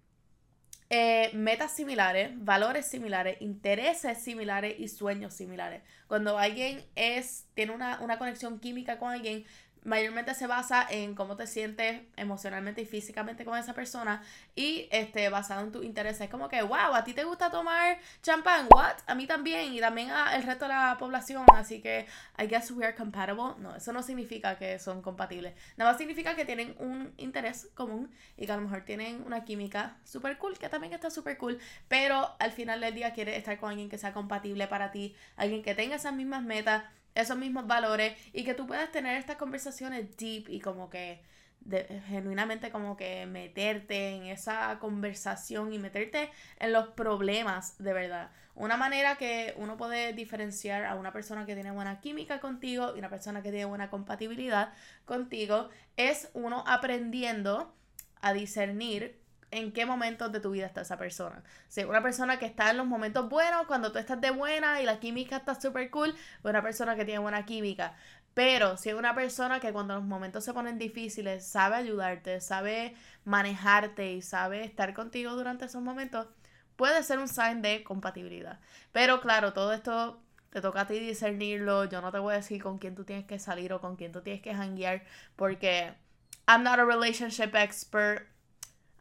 eh, 0.91 1.29
metas 1.33 1.75
similares, 1.75 2.31
valores 2.43 2.87
similares, 2.87 3.39
intereses 3.41 4.23
similares 4.23 4.79
y 4.79 4.87
sueños 4.87 5.35
similares. 5.35 5.83
Cuando 6.07 6.39
alguien 6.39 6.83
es, 6.95 7.45
tiene 7.53 7.73
una, 7.73 7.99
una, 8.01 8.17
conexión 8.17 8.59
química 8.59 8.97
con 8.97 9.11
alguien, 9.11 9.45
mayormente 9.83 10.33
se 10.33 10.47
basa 10.47 10.85
en 10.89 11.15
cómo 11.15 11.35
te 11.35 11.47
sientes 11.47 12.01
emocionalmente 12.15 12.81
y 12.81 12.85
físicamente 12.85 13.45
con 13.45 13.57
esa 13.57 13.73
persona 13.73 14.21
y 14.55 14.87
este 14.91 15.29
basado 15.29 15.61
en 15.61 15.71
tus 15.71 15.85
intereses. 15.85 16.21
Es 16.21 16.29
como 16.29 16.49
que, 16.49 16.61
wow, 16.61 16.93
a 16.93 17.03
ti 17.03 17.13
te 17.13 17.23
gusta 17.23 17.49
tomar 17.49 17.97
champán, 18.21 18.67
what? 18.69 18.97
A 19.07 19.15
mí 19.15 19.27
también 19.27 19.73
y 19.73 19.79
también 19.79 20.09
al 20.09 20.43
resto 20.43 20.65
de 20.65 20.73
la 20.73 20.97
población, 20.99 21.45
así 21.55 21.81
que 21.81 22.05
I 22.37 22.47
guess 22.47 22.71
we 22.71 22.85
are 22.85 22.95
compatible. 22.95 23.55
No, 23.59 23.75
eso 23.75 23.93
no 23.93 24.03
significa 24.03 24.57
que 24.57 24.79
son 24.79 25.01
compatibles. 25.01 25.53
Nada 25.77 25.91
más 25.91 25.97
significa 25.97 26.35
que 26.35 26.45
tienen 26.45 26.75
un 26.79 27.13
interés 27.17 27.69
común 27.73 28.11
y 28.37 28.45
que 28.45 28.51
a 28.51 28.55
lo 28.55 28.61
mejor 28.63 28.83
tienen 28.85 29.23
una 29.25 29.45
química 29.45 29.97
super 30.03 30.37
cool, 30.37 30.57
que 30.57 30.69
también 30.69 30.93
está 30.93 31.09
super 31.09 31.37
cool, 31.37 31.59
pero 31.87 32.35
al 32.39 32.51
final 32.51 32.81
del 32.81 32.95
día 32.95 33.13
quieres 33.13 33.37
estar 33.37 33.59
con 33.59 33.69
alguien 33.69 33.89
que 33.89 33.97
sea 33.97 34.13
compatible 34.13 34.67
para 34.67 34.91
ti, 34.91 35.15
alguien 35.35 35.63
que 35.63 35.75
tenga 35.75 35.95
esas 35.95 36.13
mismas 36.13 36.43
metas 36.43 36.83
esos 37.21 37.37
mismos 37.37 37.67
valores 37.67 38.17
y 38.33 38.43
que 38.43 38.53
tú 38.53 38.67
puedas 38.67 38.91
tener 38.91 39.17
estas 39.17 39.37
conversaciones 39.37 40.15
deep 40.17 40.49
y 40.49 40.59
como 40.59 40.89
que 40.89 41.21
genuinamente 42.07 42.71
como 42.71 42.95
que 42.95 43.25
meterte 43.25 44.09
en 44.09 44.23
esa 44.23 44.79
conversación 44.79 45.73
y 45.73 45.79
meterte 45.79 46.31
en 46.57 46.73
los 46.73 46.89
problemas 46.89 47.77
de 47.77 47.93
verdad. 47.93 48.31
Una 48.55 48.77
manera 48.77 49.15
que 49.15 49.53
uno 49.57 49.77
puede 49.77 50.13
diferenciar 50.13 50.85
a 50.85 50.95
una 50.95 51.13
persona 51.13 51.45
que 51.45 51.55
tiene 51.55 51.71
buena 51.71 52.01
química 52.01 52.39
contigo 52.39 52.93
y 52.95 52.99
una 52.99 53.09
persona 53.09 53.41
que 53.41 53.51
tiene 53.51 53.65
buena 53.65 53.89
compatibilidad 53.89 54.73
contigo 55.05 55.69
es 55.95 56.29
uno 56.33 56.63
aprendiendo 56.67 57.73
a 58.21 58.33
discernir 58.33 59.19
en 59.51 59.71
qué 59.71 59.85
momentos 59.85 60.31
de 60.31 60.39
tu 60.39 60.51
vida 60.51 60.65
está 60.65 60.81
esa 60.81 60.97
persona. 60.97 61.43
Si 61.67 61.83
una 61.83 62.01
persona 62.01 62.39
que 62.39 62.45
está 62.45 62.69
en 62.71 62.77
los 62.77 62.87
momentos 62.87 63.29
buenos, 63.29 63.65
cuando 63.67 63.91
tú 63.91 63.99
estás 63.99 64.21
de 64.21 64.31
buena 64.31 64.81
y 64.81 64.85
la 64.85 64.99
química 64.99 65.37
está 65.37 65.59
súper 65.59 65.89
cool, 65.89 66.15
una 66.43 66.61
persona 66.61 66.95
que 66.95 67.05
tiene 67.05 67.19
buena 67.19 67.45
química. 67.45 67.95
Pero 68.33 68.77
si 68.77 68.89
es 68.89 68.95
una 68.95 69.15
persona 69.15 69.59
que 69.59 69.73
cuando 69.73 69.95
los 69.95 70.03
momentos 70.03 70.43
se 70.43 70.53
ponen 70.53 70.77
difíciles 70.77 71.45
sabe 71.45 71.75
ayudarte, 71.77 72.41
sabe 72.41 72.95
manejarte 73.25 74.13
y 74.13 74.21
sabe 74.21 74.63
estar 74.63 74.93
contigo 74.93 75.35
durante 75.35 75.65
esos 75.65 75.81
momentos, 75.81 76.27
puede 76.75 77.03
ser 77.03 77.19
un 77.19 77.27
sign 77.27 77.61
de 77.61 77.83
compatibilidad. 77.83 78.59
Pero 78.91 79.19
claro, 79.19 79.53
todo 79.53 79.73
esto 79.73 80.21
te 80.51 80.61
toca 80.61 80.81
a 80.81 80.87
ti 80.87 80.99
discernirlo. 80.99 81.85
Yo 81.85 82.01
no 82.01 82.11
te 82.11 82.19
voy 82.19 82.33
a 82.33 82.37
decir 82.37 82.61
con 82.61 82.77
quién 82.77 82.95
tú 82.95 83.03
tienes 83.03 83.25
que 83.25 83.39
salir 83.39 83.73
o 83.73 83.81
con 83.81 83.95
quién 83.95 84.11
tú 84.11 84.21
tienes 84.21 84.41
que 84.41 84.53
hanguear 84.53 85.03
porque 85.35 85.93
I'm 86.47 86.63
not 86.63 86.79
a 86.79 86.85
relationship 86.85 87.55
expert. 87.55 88.27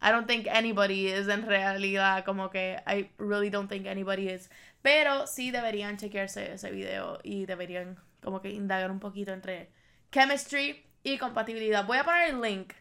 I 0.01 0.13
don't 0.13 0.27
think 0.27 0.47
anybody 0.47 1.09
is 1.09 1.29
en 1.29 1.47
realidad, 1.47 2.25
como 2.25 2.51
que 2.51 2.79
I 2.87 3.11
really 3.19 3.51
don't 3.51 3.69
think 3.69 3.87
anybody 3.87 4.29
is. 4.29 4.49
Pero 4.83 5.27
sí 5.27 5.51
deberían 5.51 5.97
chequearse 5.97 6.53
ese 6.53 6.71
video 6.71 7.19
y 7.25 7.47
deberían 7.47 7.97
como 8.23 8.41
que 8.41 8.51
indagar 8.51 8.91
un 8.91 9.01
poquito 9.01 9.33
entre 9.33 9.71
chemistry 10.13 10.85
y 11.03 11.19
compatibilidad. 11.19 11.87
Voy 11.87 11.99
a 11.99 12.05
poner 12.05 12.31
el 12.31 12.41
link 12.41 12.75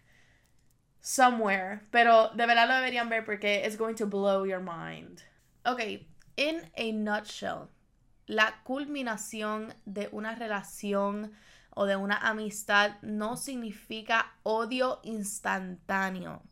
somewhere, 1.02 1.82
pero 1.92 2.30
de 2.30 2.46
verdad 2.46 2.68
lo 2.68 2.76
deberían 2.76 3.10
ver 3.10 3.26
porque 3.26 3.64
it's 3.66 3.78
going 3.78 3.96
to 3.96 4.06
blow 4.06 4.46
your 4.46 4.62
mind. 4.62 5.22
Ok, 5.66 5.82
in 6.36 6.62
a 6.78 6.92
nutshell, 6.92 7.70
la 8.28 8.62
culminación 8.64 9.74
de 9.86 10.10
una 10.12 10.36
relación 10.36 11.32
o 11.72 11.86
de 11.86 11.96
una 11.96 12.18
amistad 12.18 13.02
no 13.02 13.38
significa 13.38 14.34
odio 14.44 15.00
instantáneo 15.04 16.44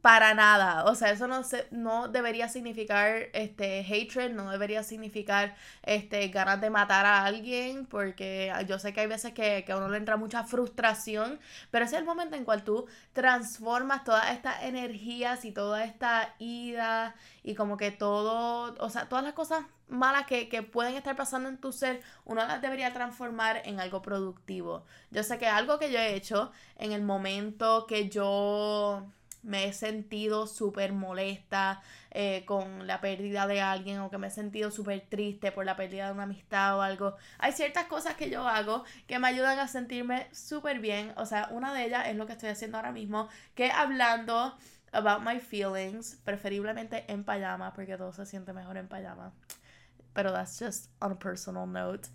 para 0.00 0.34
nada. 0.34 0.84
O 0.84 0.94
sea, 0.94 1.10
eso 1.10 1.26
no, 1.26 1.42
se, 1.42 1.66
no 1.70 2.08
debería 2.08 2.48
significar 2.48 3.28
este 3.32 3.84
hatred, 3.84 4.32
no 4.32 4.50
debería 4.50 4.82
significar 4.82 5.56
este 5.82 6.28
ganas 6.28 6.60
de 6.60 6.70
matar 6.70 7.04
a 7.06 7.24
alguien, 7.24 7.86
porque 7.86 8.52
yo 8.66 8.78
sé 8.78 8.92
que 8.92 9.00
hay 9.00 9.06
veces 9.06 9.32
que, 9.32 9.64
que 9.64 9.72
a 9.72 9.76
uno 9.76 9.88
le 9.88 9.98
entra 9.98 10.16
mucha 10.16 10.44
frustración, 10.44 11.40
pero 11.70 11.84
ese 11.84 11.96
es 11.96 12.00
el 12.00 12.06
momento 12.06 12.36
en 12.36 12.44
cual 12.44 12.64
tú 12.64 12.86
transformas 13.12 14.04
todas 14.04 14.30
estas 14.30 14.62
energías 14.62 15.44
y 15.44 15.52
toda 15.52 15.84
esta 15.84 16.34
ira 16.38 17.14
y 17.42 17.54
como 17.54 17.76
que 17.76 17.90
todo, 17.90 18.76
o 18.78 18.90
sea, 18.90 19.08
todas 19.08 19.24
las 19.24 19.34
cosas 19.34 19.64
malas 19.88 20.26
que, 20.26 20.48
que, 20.48 20.62
pueden 20.62 20.94
estar 20.96 21.16
pasando 21.16 21.48
en 21.48 21.58
tu 21.58 21.72
ser, 21.72 22.02
uno 22.24 22.46
las 22.46 22.60
debería 22.60 22.92
transformar 22.92 23.62
en 23.64 23.80
algo 23.80 24.02
productivo. 24.02 24.84
Yo 25.10 25.22
sé 25.22 25.38
que 25.38 25.46
algo 25.46 25.78
que 25.78 25.90
yo 25.90 25.98
he 25.98 26.14
hecho 26.14 26.52
en 26.76 26.92
el 26.92 27.02
momento 27.02 27.86
que 27.86 28.08
yo 28.08 29.06
me 29.42 29.66
he 29.66 29.72
sentido 29.72 30.46
súper 30.46 30.92
molesta 30.92 31.80
eh, 32.10 32.44
con 32.46 32.86
la 32.86 33.00
pérdida 33.00 33.46
de 33.46 33.60
alguien 33.60 34.00
o 34.00 34.10
que 34.10 34.18
me 34.18 34.28
he 34.28 34.30
sentido 34.30 34.70
súper 34.70 35.00
triste 35.08 35.52
por 35.52 35.64
la 35.64 35.76
pérdida 35.76 36.06
de 36.06 36.12
una 36.12 36.24
amistad 36.24 36.76
o 36.76 36.82
algo. 36.82 37.16
Hay 37.38 37.52
ciertas 37.52 37.86
cosas 37.86 38.14
que 38.14 38.30
yo 38.30 38.46
hago 38.46 38.84
que 39.06 39.18
me 39.18 39.28
ayudan 39.28 39.58
a 39.58 39.68
sentirme 39.68 40.28
súper 40.32 40.80
bien. 40.80 41.12
O 41.16 41.26
sea, 41.26 41.48
una 41.52 41.72
de 41.72 41.86
ellas 41.86 42.08
es 42.08 42.16
lo 42.16 42.26
que 42.26 42.32
estoy 42.32 42.50
haciendo 42.50 42.78
ahora 42.78 42.92
mismo, 42.92 43.28
que 43.54 43.70
hablando 43.70 44.56
about 44.92 45.20
my 45.22 45.38
feelings, 45.38 46.16
preferiblemente 46.24 47.04
en 47.08 47.24
pijama, 47.24 47.72
porque 47.74 47.96
todo 47.96 48.12
se 48.12 48.26
siente 48.26 48.52
mejor 48.52 48.76
en 48.76 48.88
pijama. 48.88 49.32
Pero 50.14 50.32
that's 50.32 50.58
just 50.58 50.90
on 51.00 51.12
a 51.12 51.18
personal 51.18 51.66
note. 51.66 52.08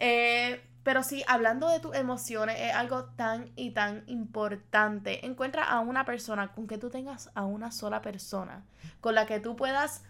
Eh, 0.00 0.60
pero 0.88 1.02
sí, 1.02 1.22
hablando 1.26 1.68
de 1.68 1.80
tus 1.80 1.94
emociones, 1.94 2.56
es 2.58 2.74
algo 2.74 3.04
tan 3.04 3.52
y 3.56 3.72
tan 3.72 4.04
importante. 4.06 5.26
Encuentra 5.26 5.64
a 5.64 5.80
una 5.80 6.06
persona 6.06 6.52
con 6.52 6.66
que 6.66 6.78
tú 6.78 6.88
tengas 6.88 7.30
a 7.34 7.44
una 7.44 7.72
sola 7.72 8.00
persona, 8.00 8.64
con 9.02 9.14
la 9.14 9.26
que 9.26 9.38
tú 9.38 9.54
puedas, 9.54 10.02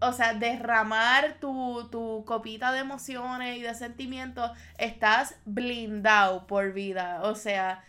o 0.00 0.14
sea, 0.14 0.32
derramar 0.32 1.36
tu, 1.40 1.90
tu 1.90 2.24
copita 2.26 2.72
de 2.72 2.78
emociones 2.78 3.58
y 3.58 3.60
de 3.60 3.74
sentimientos. 3.74 4.50
Estás 4.78 5.34
blindado 5.44 6.46
por 6.46 6.72
vida. 6.72 7.20
O 7.24 7.34
sea, 7.34 7.84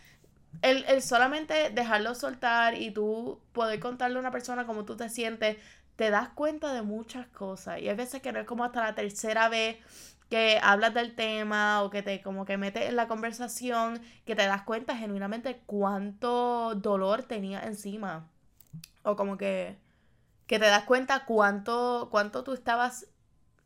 el, 0.60 0.84
el 0.86 1.00
solamente 1.00 1.70
dejarlo 1.70 2.14
soltar 2.14 2.74
y 2.74 2.90
tú 2.90 3.40
poder 3.54 3.80
contarle 3.80 4.18
a 4.18 4.20
una 4.20 4.30
persona 4.30 4.66
cómo 4.66 4.84
tú 4.84 4.94
te 4.94 5.08
sientes, 5.08 5.56
te 5.96 6.10
das 6.10 6.28
cuenta 6.28 6.74
de 6.74 6.82
muchas 6.82 7.26
cosas. 7.28 7.80
Y 7.80 7.88
hay 7.88 7.96
veces 7.96 8.20
que 8.20 8.30
no 8.30 8.40
es 8.40 8.46
como 8.46 8.62
hasta 8.62 8.82
la 8.84 8.94
tercera 8.94 9.48
vez 9.48 9.78
que 10.30 10.58
hablas 10.62 10.94
del 10.94 11.14
tema 11.14 11.82
o 11.82 11.90
que 11.90 12.02
te 12.02 12.22
como 12.22 12.44
que 12.44 12.56
metes 12.56 12.88
en 12.88 12.96
la 12.96 13.08
conversación, 13.08 14.00
que 14.24 14.34
te 14.36 14.46
das 14.46 14.62
cuenta 14.62 14.96
genuinamente 14.96 15.62
cuánto 15.66 16.74
dolor 16.74 17.22
tenía 17.24 17.60
encima. 17.62 18.28
O 19.02 19.16
como 19.16 19.36
que, 19.36 19.78
que 20.46 20.58
te 20.58 20.66
das 20.66 20.84
cuenta 20.84 21.24
cuánto, 21.26 22.08
cuánto 22.10 22.44
tú 22.44 22.52
estabas 22.54 23.06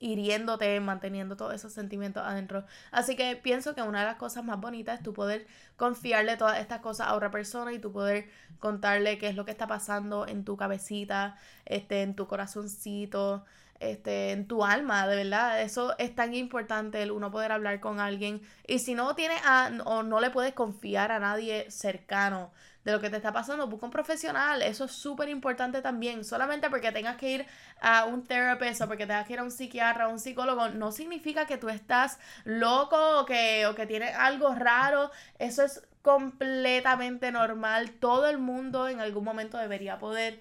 hiriéndote, 0.00 0.79
manteniendo 0.81 1.37
todos 1.37 1.55
esos 1.55 1.73
sentimientos 1.73 2.23
adentro. 2.25 2.65
Así 2.91 3.17
que 3.17 3.37
pienso 3.37 3.75
que 3.75 3.83
una 3.83 4.00
de 4.00 4.07
las 4.07 4.17
cosas 4.17 4.45
más 4.45 4.61
bonitas 4.61 4.99
es 4.99 5.03
tu 5.03 5.12
poder 5.12 5.47
confiarle 5.77 6.37
todas 6.37 6.59
estas 6.59 6.81
cosas 6.81 7.09
a 7.09 7.15
otra 7.15 7.31
persona 7.31 7.73
y 7.73 7.79
tu 7.79 7.93
poder 7.93 8.29
contarle 8.61 9.19
qué 9.19 9.29
es 9.29 9.35
lo 9.35 9.45
que 9.45 9.50
está 9.50 9.67
pasando 9.67 10.27
en 10.27 10.45
tu 10.45 10.57
cabecita, 10.57 11.37
este, 11.65 12.03
en 12.03 12.15
tu 12.15 12.27
corazoncito, 12.27 13.45
este, 13.81 14.33
en 14.33 14.47
tu 14.47 14.65
alma, 14.65 15.07
de 15.07 15.17
verdad. 15.17 15.63
Eso 15.63 15.95
es 15.99 16.15
tan 16.15 16.35
importante 16.35 17.03
el 17.03 17.11
uno 17.11 17.31
poder 17.31 17.53
hablar 17.53 17.81
con 17.81 18.01
alguien. 18.01 18.43
Y 18.67 18.81
si 18.81 18.95
no 18.95 19.15
tienes 19.15 19.41
a, 19.45 19.71
o 19.85 20.03
no 20.03 20.21
le 20.21 20.31
puedes 20.31 20.53
confiar 20.55 21.13
a 21.13 21.19
nadie 21.19 21.71
cercano 21.71 22.53
de 22.85 22.93
lo 22.93 23.01
que 23.01 23.11
te 23.11 23.17
está 23.17 23.33
pasando, 23.33 23.67
busca 23.67 23.87
un 23.87 23.93
profesional. 23.93 24.63
Eso 24.63 24.85
es 24.85 24.93
súper 24.93 25.29
importante 25.29 25.83
también. 25.83 26.25
Solamente 26.25 26.71
porque 26.71 26.91
tengas 26.93 27.17
que 27.17 27.31
ir 27.31 27.47
a 27.81 28.05
un 28.05 28.25
terapeuta 28.25 28.85
o 28.85 28.89
porque 28.89 29.07
tengas 29.07 29.27
que 29.27 29.35
ir 29.35 29.39
a 29.41 29.43
un 29.43 29.51
psiquiatra 29.51 30.09
o 30.09 30.11
un 30.11 30.19
psicólogo, 30.19 30.69
no 30.71 30.91
significa 30.93 31.47
que 31.47 31.59
tú 31.59 31.69
estás 31.69 32.19
loco 32.45 33.21
o 33.21 33.27
que, 33.27 33.67
o 33.67 33.75
que 33.75 33.87
tienes 33.87 34.15
algo 34.15 34.55
raro. 34.55 35.11
Eso 35.39 35.63
es 35.63 35.87
completamente 36.03 37.31
normal. 37.31 37.91
Todo 38.01 38.29
el 38.29 38.39
mundo 38.39 38.89
en 38.89 39.01
algún 39.01 39.25
momento 39.25 39.59
debería 39.59 39.99
poder 39.99 40.41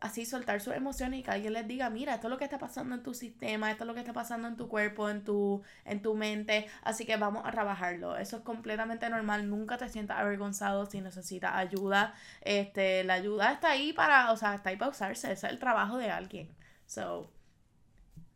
así 0.00 0.26
soltar 0.26 0.60
sus 0.60 0.74
emociones 0.74 1.20
y 1.20 1.22
que 1.22 1.30
alguien 1.30 1.52
les 1.52 1.66
diga, 1.66 1.90
mira, 1.90 2.14
esto 2.14 2.26
es 2.26 2.30
lo 2.30 2.38
que 2.38 2.44
está 2.44 2.58
pasando 2.58 2.94
en 2.94 3.02
tu 3.02 3.14
sistema, 3.14 3.70
esto 3.70 3.84
es 3.84 3.88
lo 3.88 3.94
que 3.94 4.00
está 4.00 4.12
pasando 4.12 4.46
en 4.48 4.56
tu 4.56 4.68
cuerpo, 4.68 5.08
en 5.08 5.24
tu, 5.24 5.62
en 5.84 6.02
tu 6.02 6.14
mente, 6.14 6.66
así 6.82 7.06
que 7.06 7.16
vamos 7.16 7.44
a 7.44 7.50
trabajarlo. 7.50 8.16
Eso 8.16 8.38
es 8.38 8.42
completamente 8.42 9.08
normal, 9.08 9.48
nunca 9.48 9.78
te 9.78 9.88
sientas 9.88 10.18
avergonzado 10.18 10.86
si 10.86 11.00
necesitas 11.00 11.54
ayuda. 11.54 12.14
Este, 12.42 13.04
la 13.04 13.14
ayuda 13.14 13.52
está 13.52 13.70
ahí 13.70 13.92
para, 13.92 14.32
o 14.32 14.36
sea, 14.36 14.54
está 14.54 14.70
ahí 14.70 14.76
para 14.76 14.90
usarse, 14.90 15.32
ese 15.32 15.46
es 15.46 15.52
el 15.52 15.58
trabajo 15.58 15.96
de 15.96 16.10
alguien. 16.10 16.54
So, 16.86 17.30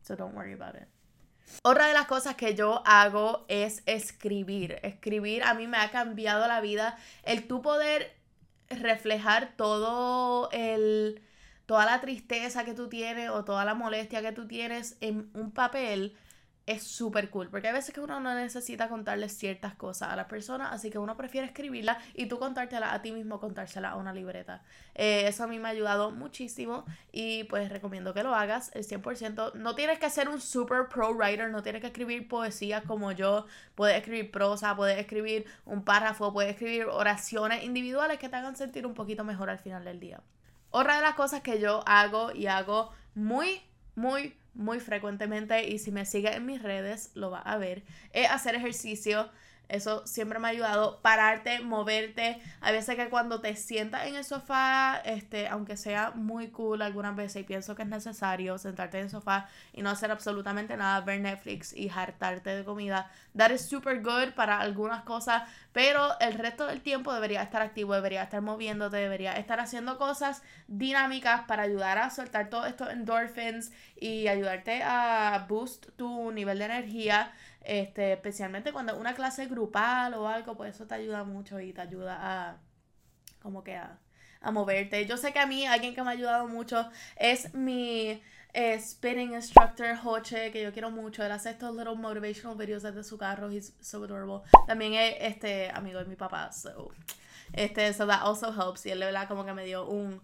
so 0.03 0.17
don't 0.17 0.35
worry 0.35 0.55
about 0.55 0.77
it. 0.77 0.89
Otra 1.63 1.89
de 1.89 1.95
las 1.95 2.07
cosas 2.07 2.37
que 2.37 2.55
yo 2.55 2.83
hago 2.87 3.45
es 3.49 3.83
escribir. 3.87 4.79
Escribir 4.83 5.43
a 5.43 5.55
mí 5.55 5.67
me 5.67 5.79
ha 5.79 5.91
cambiado 5.91 6.47
la 6.47 6.61
vida. 6.61 6.97
El 7.25 7.49
tú 7.49 7.61
poder 7.61 8.17
reflejar 8.69 9.55
todo 9.57 10.49
el 10.53 11.21
toda 11.71 11.87
la 11.87 12.01
tristeza 12.01 12.65
que 12.65 12.75
tú 12.75 12.89
tienes 12.89 13.31
o 13.31 13.45
toda 13.45 13.65
la 13.65 13.75
molestia 13.75 14.21
que 14.23 14.33
tú 14.33 14.49
tienes 14.49 14.97
en 15.01 15.31
un 15.35 15.53
papel 15.53 16.17
es 16.67 16.83
súper 16.83 17.31
cool, 17.31 17.49
porque 17.49 17.69
hay 17.69 17.73
veces 17.73 17.95
que 17.95 18.01
uno 18.01 18.19
no 18.19 18.35
necesita 18.35 18.89
contarle 18.89 19.29
ciertas 19.29 19.77
cosas 19.77 20.09
a 20.09 20.17
las 20.17 20.27
personas, 20.27 20.73
así 20.73 20.91
que 20.91 20.99
uno 20.99 21.17
prefiere 21.17 21.47
escribirlas 21.47 21.99
y 22.15 22.27
tú 22.27 22.41
contártela 22.41 22.93
a 22.93 23.03
ti 23.03 23.13
mismo, 23.13 23.39
contársela 23.39 23.91
a 23.91 23.97
una 23.97 24.13
libreta. 24.13 24.65
Eh, 24.97 25.29
eso 25.29 25.45
a 25.45 25.47
mí 25.47 25.61
me 25.61 25.69
ha 25.69 25.71
ayudado 25.71 26.11
muchísimo 26.11 26.87
y 27.13 27.45
pues 27.45 27.69
recomiendo 27.69 28.15
que 28.15 28.25
lo 28.25 28.35
hagas 28.35 28.73
el 28.75 28.85
100%. 28.85 29.55
No 29.55 29.77
tienes 29.77 30.01
que 30.01 30.11
ser 30.11 30.29
un 30.29 30.41
super 30.41 30.89
pro 30.89 31.15
writer, 31.15 31.51
no 31.51 31.63
tienes 31.63 31.83
que 31.83 31.87
escribir 31.87 32.27
poesías 32.27 32.83
como 32.83 33.13
yo, 33.13 33.47
puedes 33.77 33.97
escribir 33.97 34.33
prosa, 34.33 34.75
puedes 34.75 34.99
escribir 34.99 35.47
un 35.67 35.85
párrafo, 35.85 36.33
puedes 36.33 36.51
escribir 36.51 36.87
oraciones 36.87 37.63
individuales 37.63 38.19
que 38.19 38.29
te 38.29 38.35
hagan 38.35 38.57
sentir 38.57 38.87
un 38.87 38.95
poquito 38.95 39.23
mejor 39.23 39.51
al 39.51 39.61
final 39.61 39.85
del 39.85 40.01
día. 40.01 40.21
Otra 40.71 40.97
de 40.97 41.03
las 41.03 41.15
cosas 41.15 41.41
que 41.41 41.61
yo 41.61 41.83
hago 41.87 42.33
y 42.33 42.47
hago 42.47 42.93
muy, 43.15 43.61
muy, 43.95 44.37
muy 44.55 44.81
frecuentemente 44.81 45.69
y 45.69 45.79
si 45.79 45.91
me 45.91 46.07
sigue 46.07 46.35
en 46.35 46.47
mis 46.47 46.63
redes 46.63 47.11
lo 47.15 47.31
va 47.31 47.41
a 47.41 47.57
ver, 47.57 47.83
es 48.13 48.31
hacer 48.31 48.55
ejercicio. 48.55 49.31
Eso 49.71 50.05
siempre 50.05 50.41
me 50.41 50.49
ha 50.49 50.51
ayudado. 50.51 51.01
Pararte, 51.01 51.61
moverte. 51.61 52.43
A 52.61 52.73
veces 52.73 52.97
que 52.97 53.09
cuando 53.09 53.41
te 53.41 53.55
sientas 53.55 54.09
en 54.09 54.17
el 54.17 54.25
sofá, 54.25 55.01
este, 55.05 55.47
aunque 55.47 55.77
sea 55.77 56.11
muy 56.11 56.49
cool 56.49 56.83
algunas 56.83 57.15
veces 57.15 57.43
y 57.43 57.45
pienso 57.45 57.77
que 57.77 57.83
es 57.83 57.89
necesario 57.89 58.59
sentarte 58.59 58.99
en 58.99 59.05
el 59.05 59.11
sofá 59.11 59.49
y 59.73 59.83
no 59.83 59.91
hacer 59.91 60.11
absolutamente 60.11 60.77
nada, 60.77 61.01
ver 61.03 61.21
Netflix 61.21 61.73
y 61.73 61.89
hartarte 61.89 62.51
de 62.51 62.65
comida. 62.65 63.13
That 63.37 63.53
is 63.53 63.61
super 63.61 64.03
good 64.03 64.35
para 64.35 64.59
algunas 64.59 65.05
cosas, 65.05 65.45
pero 65.73 66.19
el 66.21 66.35
resto 66.35 66.67
del 66.67 66.81
tiempo 66.81 67.13
debería 67.13 67.43
estar 67.43 67.63
activo, 67.63 67.95
debería 67.95 68.23
estar 68.25 68.41
moviéndote, 68.43 68.97
debería 68.97 69.33
estar 69.33 69.61
haciendo 69.61 69.99
cosas 69.99 70.43
dinámicas 70.67 71.43
para 71.43 71.63
ayudar 71.63 71.99
a 71.99 72.11
soltar 72.11 72.51
todos 72.51 72.67
estos 72.67 72.91
endorphins 72.91 73.73
y 73.97 74.27
ayudarte 74.29 74.83
a 74.83 75.47
boost 75.49 75.91
tu 75.97 76.33
nivel 76.33 76.59
de 76.59 76.65
energía. 76.65 77.33
Este, 77.63 78.15
especialmente 78.15 78.73
cuando 78.73 78.97
una 78.97 79.15
clase 79.15 79.47
grupal 79.47 80.15
o 80.15 80.29
algo, 80.29 80.57
pues 80.57 80.75
eso 80.75 80.87
te 80.87 80.95
ayuda 80.95 81.25
mucho 81.25 81.61
y 81.61 81.73
te 81.73 81.83
ayuda 81.83 82.19
a 82.21 82.57
como 83.43 83.63
que 83.63 83.77
a, 83.77 83.99
a 84.41 84.51
moverte. 84.51 85.07
Yo 85.07 85.17
sé 85.17 85.33
que 85.33 85.39
a 85.39 85.47
mí 85.47 85.67
alguien 85.67 85.95
que 85.95 86.03
me 86.03 86.09
ha 86.09 86.13
ayudado 86.13 86.49
mucho 86.49 86.91
es 87.17 87.55
mi 87.55 88.21
eh, 88.53 88.79
spinning 88.81 89.35
instructor 89.35 89.97
Hoche, 90.03 90.51
que 90.51 90.63
yo 90.63 90.73
quiero 90.73 90.91
mucho. 90.91 91.25
Él 91.25 91.33
hace 91.33 91.51
estos 91.51 91.75
little 91.75 91.95
motivational 91.97 92.57
videos 92.57 92.83
desde 92.83 93.05
su 93.05 93.17
carro. 93.17 93.51
He's 93.51 93.73
so 93.81 94.03
adorable. 94.05 94.43
También 94.67 94.95
es 94.95 95.15
este 95.21 95.71
amigo 95.71 95.99
de 95.99 96.07
mi 96.07 96.17
papá. 96.17 96.53
So, 96.53 96.91
este, 97.53 97.93
so 97.93 98.07
that 98.07 98.23
also 98.23 98.53
helps. 98.53 98.87
Y 98.87 98.91
él, 98.91 99.01
de 99.01 99.07
verdad, 99.07 99.29
como 99.29 99.45
que 99.45 99.53
me 99.53 99.65
dio 99.65 99.87
un, 99.87 100.21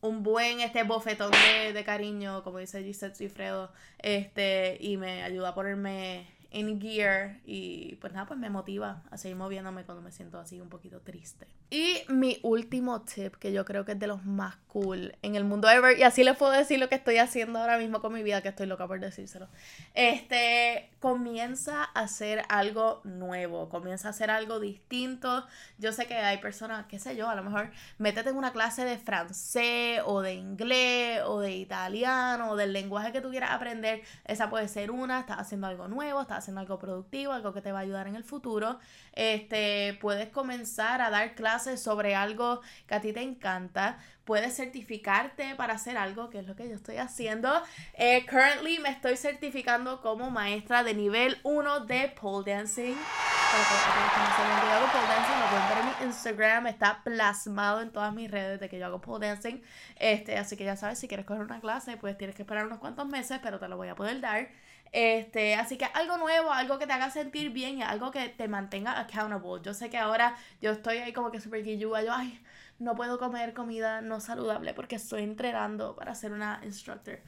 un 0.00 0.22
buen 0.22 0.60
este 0.60 0.82
bofetón 0.82 1.30
de, 1.30 1.72
de 1.72 1.84
cariño, 1.84 2.42
como 2.42 2.58
dice 2.58 2.82
Gisette 2.82 3.16
Cifredo. 3.16 3.70
Este, 3.98 4.78
y 4.80 4.96
me 4.96 5.22
ayuda 5.22 5.50
a 5.50 5.54
ponerme 5.54 6.37
en 6.50 6.80
gear 6.80 7.40
y 7.44 7.96
pues 7.96 8.12
nada, 8.12 8.26
pues 8.26 8.38
me 8.38 8.48
motiva 8.48 9.02
a 9.10 9.18
seguir 9.18 9.36
moviéndome 9.36 9.84
cuando 9.84 10.02
me 10.02 10.10
siento 10.10 10.38
así 10.38 10.60
un 10.60 10.68
poquito 10.68 11.00
triste. 11.00 11.46
Y 11.70 11.98
mi 12.08 12.38
último 12.42 13.02
tip, 13.02 13.34
que 13.36 13.52
yo 13.52 13.66
creo 13.66 13.84
que 13.84 13.92
es 13.92 13.98
de 13.98 14.06
los 14.06 14.24
más 14.24 14.56
cool 14.68 15.14
en 15.20 15.34
el 15.34 15.44
mundo 15.44 15.68
ever, 15.68 15.98
y 15.98 16.02
así 16.02 16.24
les 16.24 16.34
puedo 16.38 16.52
decir 16.52 16.78
lo 16.78 16.88
que 16.88 16.94
estoy 16.94 17.18
haciendo 17.18 17.58
ahora 17.58 17.76
mismo 17.76 18.00
con 18.00 18.14
mi 18.14 18.22
vida, 18.22 18.40
que 18.40 18.48
estoy 18.48 18.66
loca 18.66 18.86
por 18.88 18.98
decírselo. 19.00 19.48
Este, 19.92 20.90
comienza 20.98 21.84
a 21.84 22.00
hacer 22.00 22.42
algo 22.48 23.02
nuevo, 23.04 23.68
comienza 23.68 24.08
a 24.08 24.10
hacer 24.12 24.30
algo 24.30 24.60
distinto. 24.60 25.46
Yo 25.76 25.92
sé 25.92 26.06
que 26.06 26.14
hay 26.14 26.38
personas, 26.38 26.86
qué 26.86 26.98
sé 26.98 27.14
yo, 27.16 27.28
a 27.28 27.34
lo 27.34 27.42
mejor 27.42 27.70
métete 27.98 28.30
en 28.30 28.36
una 28.36 28.52
clase 28.52 28.86
de 28.86 28.96
francés 28.96 30.00
o 30.06 30.22
de 30.22 30.34
inglés 30.34 31.20
o 31.26 31.40
de 31.40 31.54
italiano 31.54 32.52
o 32.52 32.56
del 32.56 32.72
lenguaje 32.72 33.12
que 33.12 33.20
tú 33.20 33.28
quieras 33.28 33.50
aprender. 33.50 34.00
Esa 34.24 34.48
puede 34.48 34.68
ser 34.68 34.90
una, 34.90 35.20
estás 35.20 35.38
haciendo 35.38 35.66
algo 35.66 35.86
nuevo, 35.86 36.22
estás 36.22 36.37
haciendo 36.38 36.60
algo 36.60 36.78
productivo, 36.78 37.32
algo 37.32 37.52
que 37.52 37.60
te 37.60 37.72
va 37.72 37.80
a 37.80 37.82
ayudar 37.82 38.06
en 38.08 38.16
el 38.16 38.24
futuro. 38.24 38.78
Este, 39.12 39.98
puedes 40.00 40.28
comenzar 40.28 41.00
a 41.00 41.10
dar 41.10 41.34
clases 41.34 41.82
sobre 41.82 42.14
algo 42.14 42.60
que 42.86 42.94
a 42.94 43.00
ti 43.00 43.12
te 43.12 43.22
encanta. 43.22 43.98
Puedes 44.24 44.54
certificarte 44.56 45.54
para 45.54 45.74
hacer 45.74 45.96
algo, 45.96 46.28
que 46.28 46.40
es 46.40 46.46
lo 46.46 46.54
que 46.54 46.68
yo 46.68 46.74
estoy 46.74 46.98
haciendo. 46.98 47.50
Eh, 47.94 48.26
currently 48.26 48.78
me 48.78 48.90
estoy 48.90 49.16
certificando 49.16 50.02
como 50.02 50.30
maestra 50.30 50.84
de 50.84 50.92
nivel 50.94 51.38
1 51.44 51.80
de 51.86 52.14
pole 52.20 52.52
dancing. 52.52 52.94
Para 52.94 53.64
que 53.64 54.66
yo 54.66 54.72
hago 54.74 54.92
pole 54.92 55.06
dancing, 55.06 55.40
lo 55.40 55.46
pueden 55.48 55.68
ver 55.68 55.78
en 55.78 55.86
mi 55.86 56.06
Instagram. 56.06 56.66
Está 56.66 57.02
plasmado 57.02 57.80
en 57.80 57.90
todas 57.90 58.12
mis 58.12 58.30
redes 58.30 58.60
de 58.60 58.68
que 58.68 58.78
yo 58.78 58.84
hago 58.86 59.00
pole 59.00 59.26
dancing. 59.26 59.62
Este, 59.96 60.36
así 60.36 60.56
que 60.58 60.64
ya 60.64 60.76
sabes, 60.76 60.98
si 60.98 61.08
quieres 61.08 61.24
coger 61.24 61.42
una 61.42 61.60
clase, 61.60 61.96
pues 61.96 62.18
tienes 62.18 62.36
que 62.36 62.42
esperar 62.42 62.66
unos 62.66 62.78
cuantos 62.78 63.06
meses, 63.06 63.40
pero 63.42 63.58
te 63.58 63.66
lo 63.66 63.78
voy 63.78 63.88
a 63.88 63.94
poder 63.94 64.20
dar. 64.20 64.48
Este, 64.92 65.54
así 65.54 65.76
que 65.76 65.84
algo 65.86 66.16
nuevo, 66.16 66.52
algo 66.52 66.78
que 66.78 66.86
te 66.86 66.92
haga 66.92 67.10
sentir 67.10 67.50
bien 67.50 67.78
y 67.78 67.82
algo 67.82 68.10
que 68.10 68.28
te 68.28 68.48
mantenga 68.48 68.98
accountable. 68.98 69.62
Yo 69.62 69.74
sé 69.74 69.90
que 69.90 69.98
ahora 69.98 70.36
yo 70.60 70.70
estoy 70.70 70.98
ahí 70.98 71.12
como 71.12 71.30
que 71.30 71.40
súper 71.40 71.64
guilluga, 71.64 72.02
yo, 72.02 72.12
ay, 72.12 72.40
no 72.78 72.94
puedo 72.94 73.18
comer 73.18 73.54
comida 73.54 74.00
no 74.00 74.20
saludable 74.20 74.74
porque 74.74 74.96
estoy 74.96 75.22
entrenando 75.22 75.96
para 75.96 76.14
ser 76.14 76.32
una 76.32 76.60
instructor. 76.64 77.20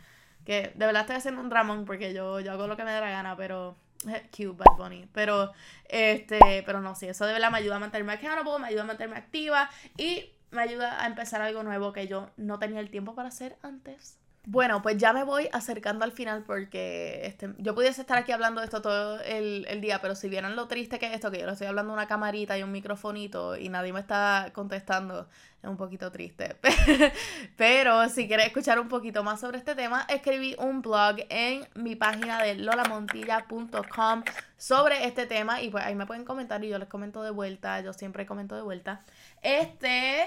Que 0.44 0.72
de 0.74 0.86
verdad 0.86 1.02
estoy 1.02 1.16
haciendo 1.16 1.40
un 1.40 1.48
dramón 1.48 1.84
porque 1.84 2.14
yo, 2.14 2.40
yo 2.40 2.52
hago 2.52 2.66
lo 2.66 2.76
que 2.76 2.84
me 2.84 2.92
dé 2.92 3.00
la 3.00 3.10
gana, 3.10 3.36
pero 3.36 3.76
cute, 4.04 4.56
Bad 4.56 4.76
Bunny. 4.76 5.08
Pero, 5.12 5.52
este, 5.88 6.62
pero 6.64 6.80
no, 6.80 6.94
sí, 6.94 7.08
eso 7.08 7.26
de 7.26 7.32
verdad 7.32 7.50
me 7.50 7.58
ayuda 7.58 7.76
a 7.76 7.78
mantenerme 7.80 8.14
accountable, 8.14 8.58
me 8.60 8.68
ayuda 8.68 8.82
a 8.82 8.86
mantenerme 8.86 9.18
activa 9.18 9.70
y 9.96 10.32
me 10.50 10.62
ayuda 10.62 11.02
a 11.02 11.06
empezar 11.06 11.42
algo 11.42 11.62
nuevo 11.62 11.92
que 11.92 12.08
yo 12.08 12.30
no 12.36 12.58
tenía 12.58 12.80
el 12.80 12.90
tiempo 12.90 13.14
para 13.14 13.28
hacer 13.28 13.56
antes. 13.62 14.19
Bueno, 14.46 14.80
pues 14.80 14.96
ya 14.96 15.12
me 15.12 15.22
voy 15.22 15.50
acercando 15.52 16.02
al 16.02 16.12
final 16.12 16.44
porque 16.44 17.20
este, 17.24 17.50
yo 17.58 17.74
pudiese 17.74 18.00
estar 18.00 18.16
aquí 18.16 18.32
hablando 18.32 18.62
de 18.62 18.64
esto 18.64 18.80
todo 18.80 19.20
el, 19.20 19.80
día, 19.82 20.00
pero 20.00 20.14
si 20.14 20.30
vieran 20.30 20.56
lo 20.56 20.66
triste 20.66 20.98
que 20.98 21.06
es 21.06 21.12
esto, 21.12 21.30
que 21.30 21.40
yo 21.40 21.46
le 21.46 21.52
estoy 21.52 21.66
hablando 21.66 21.92
a 21.92 21.96
una 21.96 22.06
camarita 22.06 22.56
y 22.56 22.62
un 22.62 22.72
microfonito 22.72 23.56
y 23.56 23.68
nadie 23.68 23.92
me 23.92 24.00
está 24.00 24.50
contestando, 24.54 25.28
es 25.62 25.68
un 25.68 25.76
poquito 25.76 26.10
triste. 26.10 26.56
pero 27.58 28.08
si 28.08 28.26
quieres 28.26 28.46
escuchar 28.46 28.80
un 28.80 28.88
poquito 28.88 29.22
más 29.22 29.40
sobre 29.40 29.58
este 29.58 29.74
tema, 29.74 30.06
escribí 30.08 30.56
un 30.58 30.80
blog 30.80 31.16
en 31.28 31.68
mi 31.74 31.94
página 31.94 32.42
de 32.42 32.54
lolamontilla.com 32.54 34.24
sobre 34.56 35.04
este 35.04 35.26
tema 35.26 35.60
y 35.60 35.68
pues 35.68 35.84
ahí 35.84 35.94
me 35.94 36.06
pueden 36.06 36.24
comentar 36.24 36.64
y 36.64 36.68
yo 36.68 36.78
les 36.78 36.88
comento 36.88 37.22
de 37.22 37.30
vuelta, 37.30 37.82
yo 37.82 37.92
siempre 37.92 38.24
comento 38.24 38.56
de 38.56 38.62
vuelta. 38.62 39.04
Este 39.42 40.26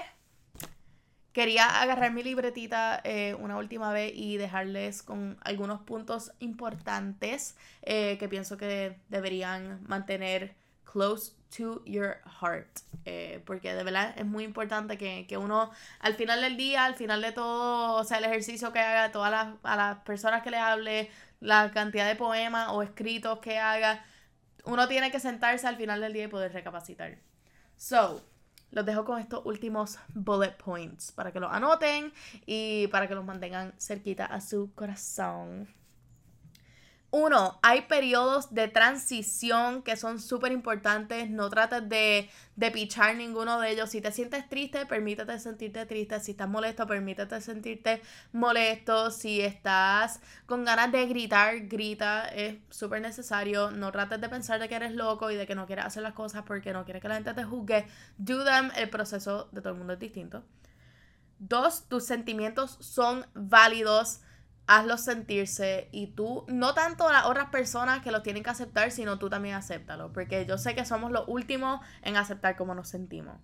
Quería 1.34 1.82
agarrar 1.82 2.12
mi 2.12 2.22
libretita 2.22 3.00
eh, 3.02 3.34
una 3.34 3.56
última 3.56 3.92
vez 3.92 4.12
y 4.14 4.36
dejarles 4.36 5.02
con 5.02 5.36
algunos 5.42 5.82
puntos 5.82 6.30
importantes 6.38 7.56
eh, 7.82 8.18
que 8.18 8.28
pienso 8.28 8.56
que 8.56 8.96
deberían 9.08 9.82
mantener 9.88 10.54
close 10.84 11.32
to 11.56 11.82
your 11.86 12.18
heart. 12.40 12.68
Eh, 13.04 13.42
porque 13.46 13.74
de 13.74 13.82
verdad 13.82 14.14
es 14.16 14.24
muy 14.24 14.44
importante 14.44 14.96
que, 14.96 15.36
uno 15.36 15.72
al 15.98 16.14
final 16.14 16.40
del 16.40 16.56
día, 16.56 16.84
al 16.84 16.94
final 16.94 17.20
de 17.20 17.32
todo, 17.32 17.96
o 17.96 18.04
sea, 18.04 18.18
el 18.18 18.24
ejercicio 18.26 18.72
que 18.72 18.78
haga, 18.78 19.10
todas 19.10 19.32
las, 19.32 19.56
a 19.64 19.74
las 19.74 19.96
personas 20.04 20.40
que 20.42 20.52
le 20.52 20.58
hable, 20.58 21.10
la 21.40 21.72
cantidad 21.72 22.06
de 22.06 22.14
poemas 22.14 22.68
o 22.70 22.80
escritos 22.80 23.40
que 23.40 23.58
haga, 23.58 24.04
uno 24.62 24.86
tiene 24.86 25.10
que 25.10 25.18
sentarse 25.18 25.66
al 25.66 25.76
final 25.76 26.00
del 26.00 26.12
día 26.12 26.24
y 26.24 26.28
poder 26.28 26.52
recapacitar. 26.52 27.18
So, 27.76 28.24
los 28.74 28.84
dejo 28.84 29.04
con 29.04 29.20
estos 29.20 29.40
últimos 29.46 29.98
bullet 30.14 30.56
points 30.56 31.12
para 31.12 31.32
que 31.32 31.40
los 31.40 31.50
anoten 31.50 32.12
y 32.44 32.88
para 32.88 33.08
que 33.08 33.14
los 33.14 33.24
mantengan 33.24 33.72
cerquita 33.78 34.26
a 34.26 34.40
su 34.40 34.72
corazón. 34.74 35.68
Uno, 37.16 37.60
hay 37.62 37.82
periodos 37.82 38.54
de 38.54 38.66
transición 38.66 39.82
que 39.82 39.94
son 39.94 40.18
súper 40.18 40.50
importantes. 40.50 41.30
No 41.30 41.48
trates 41.48 41.88
de, 41.88 42.28
de 42.56 42.70
pichar 42.72 43.14
ninguno 43.14 43.60
de 43.60 43.70
ellos. 43.70 43.90
Si 43.90 44.00
te 44.00 44.10
sientes 44.10 44.48
triste, 44.48 44.84
permítete 44.84 45.38
sentirte 45.38 45.86
triste. 45.86 46.18
Si 46.18 46.32
estás 46.32 46.48
molesto, 46.48 46.88
permítete 46.88 47.40
sentirte 47.40 48.02
molesto. 48.32 49.12
Si 49.12 49.40
estás 49.40 50.18
con 50.46 50.64
ganas 50.64 50.90
de 50.90 51.06
gritar, 51.06 51.68
grita. 51.68 52.26
Es 52.26 52.56
súper 52.70 53.00
necesario. 53.00 53.70
No 53.70 53.92
trates 53.92 54.20
de 54.20 54.28
pensar 54.28 54.58
de 54.58 54.68
que 54.68 54.74
eres 54.74 54.90
loco 54.90 55.30
y 55.30 55.36
de 55.36 55.46
que 55.46 55.54
no 55.54 55.66
quieres 55.66 55.84
hacer 55.84 56.02
las 56.02 56.14
cosas 56.14 56.42
porque 56.44 56.72
no 56.72 56.84
quieres 56.84 57.00
que 57.00 57.06
la 57.06 57.14
gente 57.14 57.32
te 57.32 57.44
juzgue. 57.44 57.86
Do 58.18 58.44
them. 58.44 58.72
El 58.74 58.90
proceso 58.90 59.48
de 59.52 59.60
todo 59.60 59.74
el 59.74 59.78
mundo 59.78 59.92
es 59.92 60.00
distinto. 60.00 60.42
Dos, 61.38 61.88
tus 61.88 62.04
sentimientos 62.04 62.76
son 62.80 63.24
válidos 63.34 64.18
hazlos 64.66 65.02
sentirse 65.02 65.88
y 65.92 66.08
tú, 66.08 66.44
no 66.48 66.74
tanto 66.74 67.10
las 67.12 67.26
otras 67.26 67.50
personas 67.50 68.02
que 68.02 68.10
lo 68.10 68.22
tienen 68.22 68.42
que 68.42 68.50
aceptar, 68.50 68.90
sino 68.90 69.18
tú 69.18 69.28
también 69.28 69.54
acéptalo, 69.54 70.12
porque 70.12 70.46
yo 70.46 70.58
sé 70.58 70.74
que 70.74 70.84
somos 70.84 71.12
los 71.12 71.24
últimos 71.26 71.80
en 72.02 72.16
aceptar 72.16 72.56
cómo 72.56 72.74
nos 72.74 72.88
sentimos. 72.88 73.36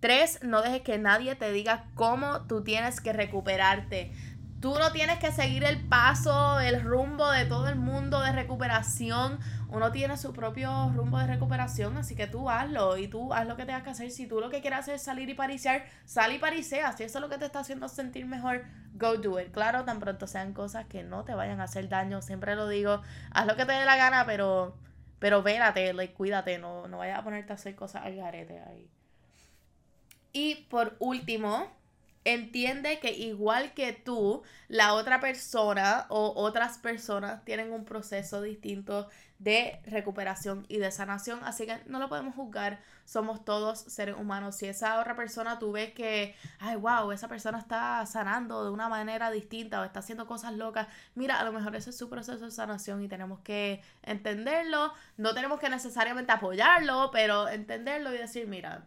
Tres, 0.00 0.40
no 0.42 0.62
dejes 0.62 0.82
que 0.82 0.98
nadie 0.98 1.34
te 1.36 1.50
diga 1.52 1.86
cómo 1.94 2.42
tú 2.42 2.62
tienes 2.62 3.00
que 3.00 3.12
recuperarte. 3.12 4.12
Tú 4.60 4.74
no 4.78 4.90
tienes 4.90 5.18
que 5.18 5.32
seguir 5.32 5.64
el 5.64 5.86
paso, 5.86 6.60
el 6.60 6.82
rumbo 6.82 7.30
de 7.30 7.44
todo 7.44 7.68
el 7.68 7.76
mundo 7.76 8.20
de 8.20 8.32
recuperación. 8.32 9.38
Uno 9.68 9.92
tiene 9.92 10.16
su 10.16 10.32
propio 10.32 10.90
rumbo 10.94 11.18
de 11.18 11.26
recuperación, 11.26 11.98
así 11.98 12.16
que 12.16 12.26
tú 12.26 12.48
hazlo 12.48 12.96
y 12.96 13.06
tú 13.06 13.34
haz 13.34 13.46
lo 13.46 13.56
que 13.56 13.66
tengas 13.66 13.82
que 13.82 13.90
hacer. 13.90 14.10
Si 14.10 14.26
tú 14.26 14.40
lo 14.40 14.48
que 14.48 14.62
quieres 14.62 14.80
hacer 14.80 14.94
es 14.94 15.02
salir 15.02 15.28
y 15.28 15.34
parisear, 15.34 15.84
sal 16.06 16.32
y 16.32 16.38
parisea. 16.38 16.92
Si 16.92 17.04
eso 17.04 17.18
es 17.18 17.22
lo 17.22 17.28
que 17.28 17.36
te 17.36 17.44
está 17.44 17.60
haciendo 17.60 17.86
sentir 17.88 18.24
mejor, 18.24 18.64
go 18.94 19.18
do 19.18 19.38
it. 19.38 19.52
Claro, 19.52 19.84
tan 19.84 20.00
pronto 20.00 20.26
sean 20.26 20.54
cosas 20.54 20.86
que 20.86 21.02
no 21.02 21.24
te 21.24 21.34
vayan 21.34 21.60
a 21.60 21.64
hacer 21.64 21.90
daño. 21.90 22.22
Siempre 22.22 22.56
lo 22.56 22.66
digo, 22.66 23.02
haz 23.32 23.46
lo 23.46 23.56
que 23.56 23.66
te 23.66 23.72
dé 23.72 23.84
la 23.84 23.96
gana, 23.96 24.24
pero, 24.24 24.78
pero 25.18 25.42
vélate, 25.42 25.92
like, 25.92 26.14
cuídate. 26.14 26.58
No, 26.58 26.88
no 26.88 26.98
vayas 26.98 27.18
a 27.18 27.24
ponerte 27.24 27.52
a 27.52 27.56
hacer 27.56 27.74
cosas 27.74 28.04
al 28.06 28.16
garete 28.16 28.58
ahí. 28.60 28.88
Y 30.32 30.66
por 30.70 30.96
último, 30.98 31.66
entiende 32.26 32.98
que 32.98 33.12
igual 33.12 33.72
que 33.72 33.92
tú, 33.92 34.42
la 34.68 34.94
otra 34.94 35.20
persona 35.20 36.06
o 36.08 36.32
otras 36.34 36.78
personas 36.78 37.44
tienen 37.44 37.72
un 37.72 37.84
proceso 37.84 38.42
distinto 38.42 39.08
de 39.38 39.80
recuperación 39.86 40.64
y 40.68 40.78
de 40.78 40.90
sanación, 40.90 41.40
así 41.44 41.66
que 41.66 41.78
no 41.86 42.00
lo 42.00 42.08
podemos 42.08 42.34
juzgar, 42.34 42.80
somos 43.04 43.44
todos 43.44 43.78
seres 43.78 44.16
humanos. 44.18 44.56
Si 44.56 44.66
esa 44.66 44.98
otra 44.98 45.14
persona 45.14 45.60
tú 45.60 45.70
ves 45.70 45.92
que, 45.92 46.34
ay, 46.58 46.74
wow, 46.76 47.12
esa 47.12 47.28
persona 47.28 47.58
está 47.58 48.04
sanando 48.06 48.64
de 48.64 48.70
una 48.70 48.88
manera 48.88 49.30
distinta 49.30 49.80
o 49.80 49.84
está 49.84 50.00
haciendo 50.00 50.26
cosas 50.26 50.54
locas, 50.54 50.88
mira, 51.14 51.38
a 51.38 51.44
lo 51.44 51.52
mejor 51.52 51.76
ese 51.76 51.90
es 51.90 51.98
su 51.98 52.08
proceso 52.08 52.44
de 52.44 52.50
sanación 52.50 53.04
y 53.04 53.08
tenemos 53.08 53.40
que 53.40 53.82
entenderlo, 54.02 54.92
no 55.16 55.32
tenemos 55.32 55.60
que 55.60 55.68
necesariamente 55.68 56.32
apoyarlo, 56.32 57.10
pero 57.12 57.48
entenderlo 57.48 58.12
y 58.12 58.18
decir, 58.18 58.48
mira, 58.48 58.86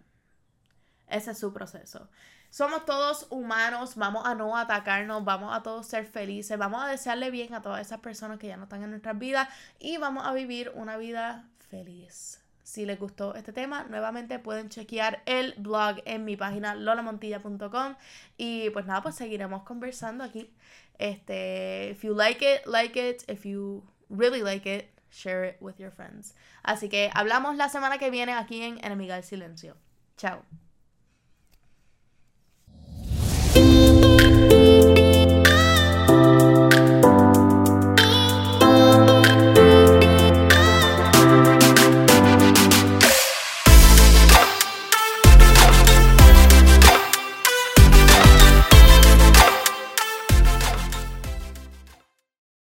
ese 1.08 1.32
es 1.32 1.40
su 1.40 1.54
proceso. 1.54 2.10
Somos 2.50 2.86
todos 2.86 3.28
humanos, 3.30 3.96
vamos 3.96 4.26
a 4.26 4.34
no 4.34 4.58
atacarnos, 4.58 5.24
vamos 5.24 5.56
a 5.56 5.62
todos 5.62 5.86
ser 5.86 6.06
felices, 6.06 6.58
vamos 6.58 6.84
a 6.84 6.88
desearle 6.88 7.30
bien 7.30 7.54
a 7.54 7.62
todas 7.62 7.82
esas 7.86 8.00
personas 8.00 8.40
que 8.40 8.48
ya 8.48 8.58
no 8.58 8.64
están 8.64 8.84
en 8.84 8.90
nuestras 8.90 9.18
vidas 9.20 9.48
y 9.80 9.98
vamos 9.98 10.26
a 10.26 10.34
vivir 10.34 10.72
una 10.76 10.98
vida 10.98 11.48
feliz. 11.70 12.42
Si 12.64 12.86
les 12.86 13.00
gustó 13.00 13.34
este 13.34 13.52
tema, 13.52 13.86
nuevamente 13.86 14.38
pueden 14.38 14.70
chequear 14.70 15.24
el 15.26 15.54
blog 15.58 15.98
en 16.06 16.24
mi 16.24 16.38
página 16.38 16.76
lolamontilla.com 16.76 17.96
y 18.38 18.70
pues 18.72 18.86
nada, 18.86 19.02
pues 19.02 19.16
seguiremos 19.16 19.64
conversando 19.64 20.24
aquí. 20.24 20.52
Este, 21.00 21.90
if 21.92 22.04
you 22.04 22.14
like 22.14 22.46
it, 22.46 22.68
like 22.68 23.00
it. 23.00 23.24
If 23.28 23.46
you 23.46 23.84
really 24.10 24.42
like 24.44 24.70
it, 24.70 24.90
share 25.10 25.44
it 25.46 25.58
with 25.62 25.78
your 25.78 25.92
friends. 25.92 26.36
Así 26.62 26.90
que 26.90 27.10
hablamos 27.14 27.56
la 27.56 27.70
semana 27.70 27.98
que 27.98 28.12
viene 28.12 28.34
aquí 28.34 28.62
en 28.62 28.84
Enemiga 28.84 29.16
del 29.16 29.24
Silencio. 29.24 29.76
Chao. 30.18 30.44